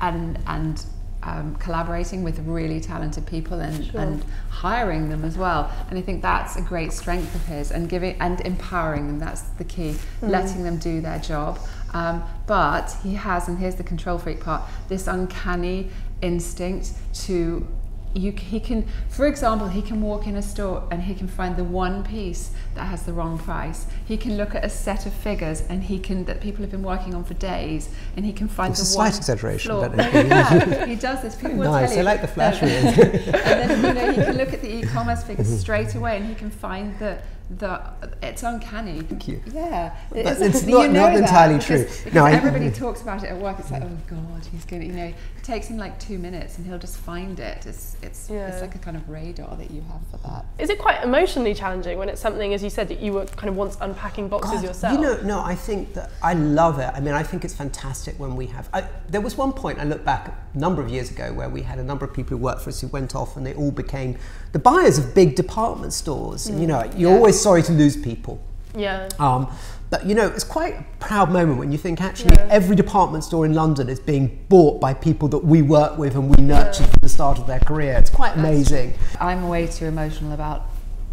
and 0.00 0.38
and 0.46 0.84
um, 1.24 1.56
collaborating 1.56 2.22
with 2.22 2.38
really 2.40 2.80
talented 2.80 3.26
people 3.26 3.60
and, 3.60 3.84
Sure. 3.86 4.00
and 4.00 4.24
hiring 4.50 5.08
them 5.08 5.24
as 5.24 5.36
well. 5.36 5.70
And 5.88 5.98
I 5.98 6.02
think 6.02 6.22
that's 6.22 6.56
a 6.56 6.62
great 6.62 6.92
strength 6.92 7.34
of 7.34 7.44
his, 7.46 7.70
and 7.70 7.88
giving 7.88 8.16
and 8.20 8.40
empowering 8.42 9.06
them. 9.06 9.18
That's 9.18 9.42
the 9.42 9.64
key, 9.64 9.96
letting 10.22 10.62
them 10.62 10.76
do 10.78 11.00
their 11.00 11.18
job. 11.18 11.58
Um, 11.92 12.22
but 12.46 12.96
he 13.02 13.14
has, 13.14 13.48
and 13.48 13.58
here's 13.58 13.76
the 13.76 13.84
control 13.84 14.18
freak 14.18 14.40
part: 14.40 14.62
this 14.88 15.06
uncanny 15.06 15.90
instinct 16.22 16.92
to 17.26 17.66
you, 18.14 18.32
he 18.32 18.60
can, 18.60 18.86
for 19.08 19.26
example, 19.26 19.68
he 19.68 19.82
can 19.82 20.00
walk 20.00 20.26
in 20.26 20.36
a 20.36 20.42
store 20.42 20.86
and 20.90 21.02
he 21.02 21.14
can 21.14 21.26
find 21.26 21.56
the 21.56 21.64
one 21.64 22.04
piece 22.04 22.52
that 22.74 22.84
has 22.84 23.02
the 23.02 23.12
wrong 23.12 23.38
price. 23.38 23.86
He 24.04 24.16
can 24.16 24.36
look 24.36 24.54
at 24.54 24.64
a 24.64 24.68
set 24.68 25.04
of 25.06 25.12
figures 25.12 25.62
and 25.68 25.82
he 25.82 25.98
can 25.98 26.24
that 26.26 26.40
people 26.40 26.62
have 26.62 26.70
been 26.70 26.82
working 26.82 27.14
on 27.14 27.24
for 27.24 27.34
days, 27.34 27.88
and 28.16 28.24
he 28.24 28.32
can 28.32 28.48
find 28.48 28.70
It's 28.70 28.80
the 28.80 28.84
a 28.84 28.86
slight 28.86 29.10
one 29.10 29.18
exaggeration, 29.18 29.72
but 29.72 29.96
yeah, 29.96 30.86
he 30.86 30.94
does 30.94 31.22
this. 31.22 31.34
People 31.34 31.56
nice. 31.56 31.90
tell 31.90 31.98
I 31.98 32.02
like 32.02 32.20
the 32.20 32.28
flashy. 32.28 32.66
Um, 32.66 32.70
and 32.94 33.70
then 33.70 33.84
you 33.84 33.94
know 33.94 34.12
he 34.12 34.22
can 34.22 34.36
look 34.36 34.52
at 34.52 34.62
the 34.62 34.72
e-commerce 34.72 35.24
figures 35.24 35.60
straight 35.60 35.94
away, 35.94 36.16
and 36.16 36.26
he 36.26 36.34
can 36.34 36.50
find 36.50 36.96
the 36.98 37.18
the. 37.58 37.80
It's 38.22 38.42
uncanny. 38.42 39.00
Thank 39.02 39.28
you. 39.28 39.42
Yeah, 39.52 39.94
it 40.14 40.24
But 40.24 40.36
is- 40.36 40.40
it's 40.40 40.66
you 40.66 40.78
not- 40.78 40.90
know 40.90 41.08
not 41.08 41.16
entirely 41.16 41.54
because- 41.58 41.66
true. 41.66 41.84
because 42.04 42.14
No, 42.14 42.24
I- 42.24 42.32
everybody 42.32 42.70
talks 42.70 43.02
about 43.02 43.22
it 43.22 43.30
at 43.30 43.38
work. 43.38 43.58
It's 43.58 43.70
like, 43.70 43.82
oh 43.82 43.88
god, 44.08 44.46
he's 44.50 44.64
gonna, 44.64 44.84
you 44.84 44.92
know, 44.92 45.04
it 45.04 45.14
takes 45.42 45.66
him 45.66 45.76
like 45.76 45.98
two 45.98 46.18
minutes, 46.18 46.56
and 46.56 46.66
he'll 46.66 46.78
just 46.78 46.96
find 46.96 47.38
it. 47.38 47.66
It's 47.66 47.96
it's 48.02 48.30
Yeah. 48.30 48.46
it's 48.48 48.60
like 48.62 48.74
a 48.74 48.78
kind 48.78 48.96
of 48.96 49.08
radar 49.08 49.56
that 49.56 49.70
you 49.70 49.82
have 49.82 50.00
for 50.10 50.26
that. 50.28 50.46
Is 50.58 50.70
it 50.70 50.78
quite 50.78 51.02
emotionally 51.04 51.54
challenging 51.54 51.98
when 51.98 52.08
it's 52.08 52.20
something, 52.20 52.54
as 52.54 52.62
you 52.62 52.70
said, 52.70 52.88
that 52.88 53.00
you 53.00 53.12
were 53.12 53.26
kind 53.26 53.48
of 53.50 53.56
once 53.56 53.76
unpacking 53.80 54.28
boxes 54.28 54.54
God, 54.60 54.64
yourself? 54.64 54.94
You 54.94 55.00
know, 55.00 55.20
no, 55.22 55.40
I 55.40 55.54
think 55.54 55.92
that 55.94 56.10
I 56.22 56.32
love 56.32 56.78
it. 56.78 56.90
I 56.94 57.00
mean, 57.00 57.14
I 57.14 57.22
think 57.22 57.44
it's 57.44 57.54
fantastic 57.54 58.18
when 58.18 58.36
we 58.36 58.46
have. 58.46 58.68
I, 58.72 58.84
there 59.08 59.20
was 59.20 59.36
one 59.36 59.52
point 59.52 59.78
I 59.78 59.84
look 59.84 60.04
back 60.04 60.28
a 60.54 60.58
number 60.58 60.80
of 60.80 60.88
years 60.88 61.10
ago 61.10 61.32
where 61.32 61.48
we 61.50 61.62
had 61.62 61.78
a 61.78 61.84
number 61.84 62.04
of 62.04 62.14
people 62.14 62.36
who 62.38 62.42
worked 62.42 62.62
for 62.62 62.70
us 62.70 62.80
who 62.80 62.88
went 62.88 63.14
off 63.14 63.36
and 63.36 63.44
they 63.46 63.54
all 63.54 63.70
became 63.70 64.16
the 64.52 64.58
buyers 64.58 64.96
of 64.98 65.14
big 65.14 65.34
department 65.36 65.92
stores. 65.92 66.46
And 66.46 66.58
you 66.60 66.66
mm. 66.66 66.68
know, 66.68 66.84
you're 66.96 67.10
Yeah. 67.10 67.16
always 67.16 67.33
sorry 67.40 67.62
to 67.64 67.72
lose 67.72 67.96
people. 67.96 68.40
yeah. 68.74 69.08
Um, 69.18 69.48
but 69.90 70.06
you 70.06 70.14
know, 70.16 70.26
it's 70.26 70.42
quite 70.44 70.74
a 70.74 70.84
proud 70.98 71.30
moment 71.30 71.58
when 71.58 71.70
you 71.70 71.78
think 71.78 72.00
actually 72.00 72.34
Yeah. 72.34 72.48
every 72.50 72.74
department 72.74 73.22
store 73.22 73.46
in 73.46 73.54
London 73.54 73.88
is 73.88 74.00
being 74.00 74.44
bought 74.48 74.80
by 74.80 74.92
people 74.92 75.28
that 75.28 75.44
we 75.44 75.62
work 75.62 75.98
with 75.98 76.16
and 76.16 76.34
we 76.36 76.42
nurtured 76.42 76.86
from 76.86 76.98
the 77.00 77.08
start 77.08 77.38
of 77.38 77.46
their 77.46 77.60
career. 77.60 77.92
It's 77.98 78.10
quite 78.10 78.34
amazing. 78.36 78.94
I'm 79.20 79.48
way 79.48 79.68
too 79.68 79.84
emotional 79.84 80.32
about 80.32 80.62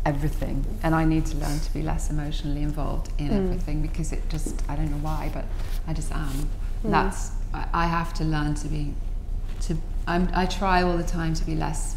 everything, 0.03 0.65
and 0.81 0.95
I 0.95 1.05
need 1.05 1.27
to 1.27 1.37
learn 1.37 1.59
to 1.59 1.73
be 1.73 1.83
less 1.83 2.09
emotionally 2.09 2.63
involved 2.63 3.11
in 3.19 3.29
everything 3.31 3.83
because 3.83 4.11
it 4.11 4.27
just 4.29 4.63
I 4.67 4.75
don't 4.75 4.89
know 4.89 4.97
why, 4.97 5.29
but 5.31 5.45
I 5.87 5.93
just 5.93 6.11
am. 6.11 6.49
And 6.83 6.91
That's 6.93 7.31
I, 7.53 7.67
I 7.73 7.85
have 7.85 8.13
to 8.15 8.23
learn 8.23 8.55
to 8.55 8.67
be 8.67 8.93
to 9.61 9.77
I'm, 10.07 10.27
I 10.33 10.47
try 10.47 10.81
all 10.81 10.97
the 10.97 11.03
time 11.03 11.35
to 11.35 11.45
be 11.45 11.53
less, 11.55 11.95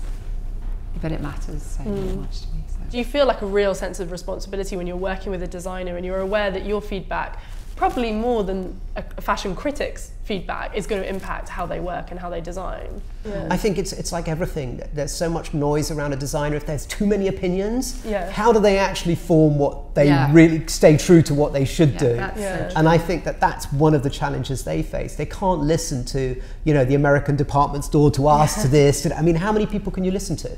but 1.02 1.12
it 1.12 1.20
matters 1.20 1.62
so 1.62 1.82
hmm. 1.82 2.20
much 2.20 2.42
to 2.42 2.48
me. 2.48 2.64
So. 2.68 2.78
Do 2.90 2.98
you 2.98 3.04
feel 3.04 3.26
like 3.26 3.42
a 3.42 3.46
real 3.46 3.74
sense 3.74 4.00
of 4.00 4.10
responsibility 4.12 4.76
when 4.76 4.86
you're 4.86 4.96
working 4.96 5.32
with 5.32 5.42
a 5.42 5.46
designer 5.46 5.96
and 5.96 6.04
you're 6.04 6.20
aware 6.20 6.50
that 6.50 6.64
your 6.64 6.80
feedback 6.80 7.38
probably 7.76 8.12
more 8.12 8.44
than 8.44 8.80
a 8.96 9.20
fashion 9.20 9.56
critic's 9.56 10.12
feedback 10.24 10.74
is 10.74 10.86
going 10.86 11.02
to 11.02 11.08
impact 11.08 11.50
how 11.50 11.66
they 11.66 11.80
work 11.80 12.10
and 12.10 12.18
how 12.18 12.30
they 12.30 12.40
design. 12.40 13.02
Yeah. 13.26 13.46
I 13.50 13.56
think 13.58 13.78
it's 13.78 13.92
it's 13.92 14.10
like 14.10 14.26
everything. 14.26 14.82
There's 14.92 15.12
so 15.12 15.28
much 15.28 15.52
noise 15.52 15.90
around 15.90 16.14
a 16.14 16.16
designer. 16.16 16.56
If 16.56 16.66
there's 16.66 16.86
too 16.86 17.06
many 17.06 17.28
opinions, 17.28 18.02
yeah. 18.04 18.30
how 18.30 18.52
do 18.52 18.58
they 18.58 18.78
actually 18.78 19.14
form 19.16 19.58
what 19.58 19.94
they 19.94 20.06
yeah. 20.06 20.30
really 20.32 20.66
stay 20.66 20.96
true 20.96 21.22
to 21.22 21.34
what 21.34 21.52
they 21.52 21.64
should 21.64 21.96
do? 21.98 22.16
So 22.36 22.70
and 22.76 22.88
I 22.88 22.98
think 22.98 23.24
that 23.24 23.38
that's 23.38 23.70
one 23.72 23.94
of 23.94 24.02
the 24.02 24.10
challenges 24.10 24.64
they 24.64 24.82
face. 24.82 25.14
They 25.14 25.26
can't 25.26 25.60
listen 25.60 26.04
to 26.06 26.40
you 26.64 26.74
know 26.74 26.84
the 26.84 26.94
American 26.94 27.36
department 27.36 27.84
store 27.84 28.10
to 28.12 28.28
ask 28.28 28.62
to 28.62 28.68
this. 28.78 29.02
To, 29.02 29.16
I 29.16 29.22
mean, 29.22 29.36
how 29.36 29.52
many 29.52 29.66
people 29.66 29.92
can 29.92 30.04
you 30.04 30.10
listen 30.10 30.36
to? 30.36 30.56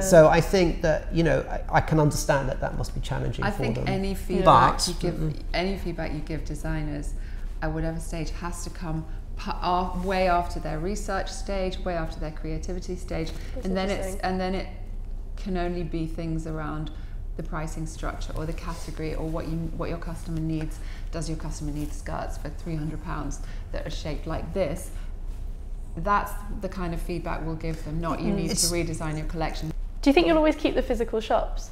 So 0.00 0.28
I 0.28 0.40
think 0.40 0.82
that 0.82 1.12
you 1.12 1.24
know 1.24 1.40
I, 1.48 1.78
I, 1.78 1.80
can 1.80 1.98
understand 1.98 2.48
that 2.48 2.60
that 2.60 2.76
must 2.76 2.94
be 2.94 3.00
challenging. 3.00 3.44
I 3.44 3.50
think 3.50 3.76
them. 3.76 3.88
any 3.88 4.14
feedback 4.14 4.78
but, 4.78 4.88
you 4.88 4.94
give, 5.00 5.14
mm-hmm. 5.14 5.40
any 5.54 5.78
feedback 5.78 6.12
you 6.12 6.18
give 6.18 6.44
designers 6.44 7.14
at 7.62 7.72
whatever 7.72 8.00
stage 8.00 8.30
has 8.30 8.64
to 8.64 8.70
come 8.70 9.04
way 10.04 10.28
after 10.28 10.60
their 10.60 10.78
research 10.78 11.30
stage, 11.30 11.78
way 11.80 11.94
after 11.94 12.18
their 12.18 12.32
creativity 12.32 12.96
stage, 12.96 13.30
That's 13.54 13.66
and 13.66 13.76
then 13.76 13.90
it's 13.90 14.16
and 14.22 14.40
then 14.40 14.54
it 14.54 14.66
can 15.36 15.56
only 15.56 15.82
be 15.82 16.06
things 16.06 16.46
around 16.46 16.90
the 17.36 17.42
pricing 17.42 17.86
structure 17.86 18.32
or 18.36 18.46
the 18.46 18.52
category 18.52 19.14
or 19.14 19.28
what 19.28 19.46
you 19.46 19.56
what 19.76 19.88
your 19.88 19.98
customer 19.98 20.40
needs. 20.40 20.78
Does 21.12 21.28
your 21.28 21.38
customer 21.38 21.70
need 21.70 21.92
skirts 21.92 22.36
for 22.36 22.48
three 22.48 22.74
hundred 22.74 23.02
pounds 23.04 23.40
that 23.72 23.86
are 23.86 23.90
shaped 23.90 24.26
like 24.26 24.52
this? 24.52 24.90
That's 25.96 26.32
the 26.60 26.68
kind 26.68 26.92
of 26.92 27.00
feedback 27.00 27.44
we'll 27.44 27.54
give 27.54 27.84
them. 27.84 28.00
Not 28.00 28.20
you 28.20 28.32
mm. 28.32 28.36
need 28.36 28.50
it's 28.50 28.68
to 28.68 28.74
redesign 28.74 29.16
your 29.16 29.26
collection. 29.26 29.72
Do 30.02 30.10
you 30.10 30.14
think 30.14 30.26
you'll 30.26 30.36
always 30.36 30.56
keep 30.56 30.74
the 30.74 30.82
physical 30.82 31.20
shops? 31.20 31.70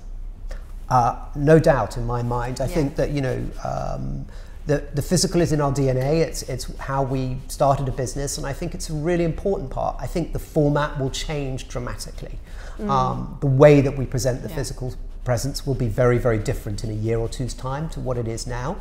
Uh, 0.89 1.17
no 1.35 1.59
doubt 1.59 1.97
in 1.97 2.07
my 2.07 2.23
mind. 2.23 2.61
I 2.61 2.67
yeah. 2.67 2.75
think 2.75 2.97
that 2.97 3.11
you 3.11 3.21
know. 3.21 3.45
Um, 3.65 4.27
the, 4.67 4.85
the 4.95 5.03
physical 5.03 5.41
is 5.41 5.53
in 5.53 5.61
our 5.61 5.73
DNA. 5.73 6.21
It's, 6.21 6.43
it's 6.43 6.77
how 6.79 7.03
we 7.03 7.39
started 7.49 7.89
a 7.89 7.93
business, 7.93 8.37
and 8.37 8.47
I 8.47 8.53
think 8.53 8.75
it's 8.75 8.91
a 8.91 8.95
really 8.95 9.25
important 9.25 9.71
part. 9.71 9.97
I 10.01 10.07
think 10.07 10.33
the 10.33 10.39
format 10.39 10.99
will 10.99 11.11
change 11.11 11.69
dramatically. 11.69 12.39
Mm. 12.79 12.91
Um, 12.91 13.39
the 13.41 13.47
way 13.47 13.81
that 13.81 13.97
we 13.97 14.07
present 14.07 14.43
the 14.43 14.49
yeah. 14.49 14.57
physical 14.57 14.95
presence 15.25 15.67
will 15.67 15.75
be 15.75 15.89
very, 15.89 16.19
very 16.19 16.39
different 16.39 16.85
in 16.85 16.91
a 16.91 16.95
year 16.95 17.19
or 17.19 17.29
two's 17.29 17.55
time 17.55 17.89
to 17.91 18.01
what 18.01 18.19
it 18.19 18.29
is 18.29 18.47
now. 18.47 18.77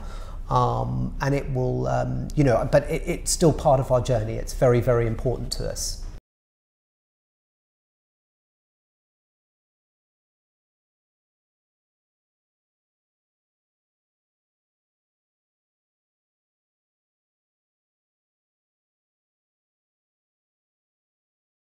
Um, 0.49 1.15
and 1.21 1.33
it 1.33 1.51
will, 1.53 1.87
um, 1.87 2.27
you 2.35 2.43
know, 2.43 2.67
but 2.71 2.83
it, 2.83 3.01
it's 3.05 3.31
still 3.31 3.53
part 3.53 3.79
of 3.79 3.91
our 3.91 4.01
journey. 4.01 4.35
It's 4.35 4.53
very, 4.53 4.79
very 4.79 5.07
important 5.07 5.51
to 5.53 5.69
us. 5.69 6.04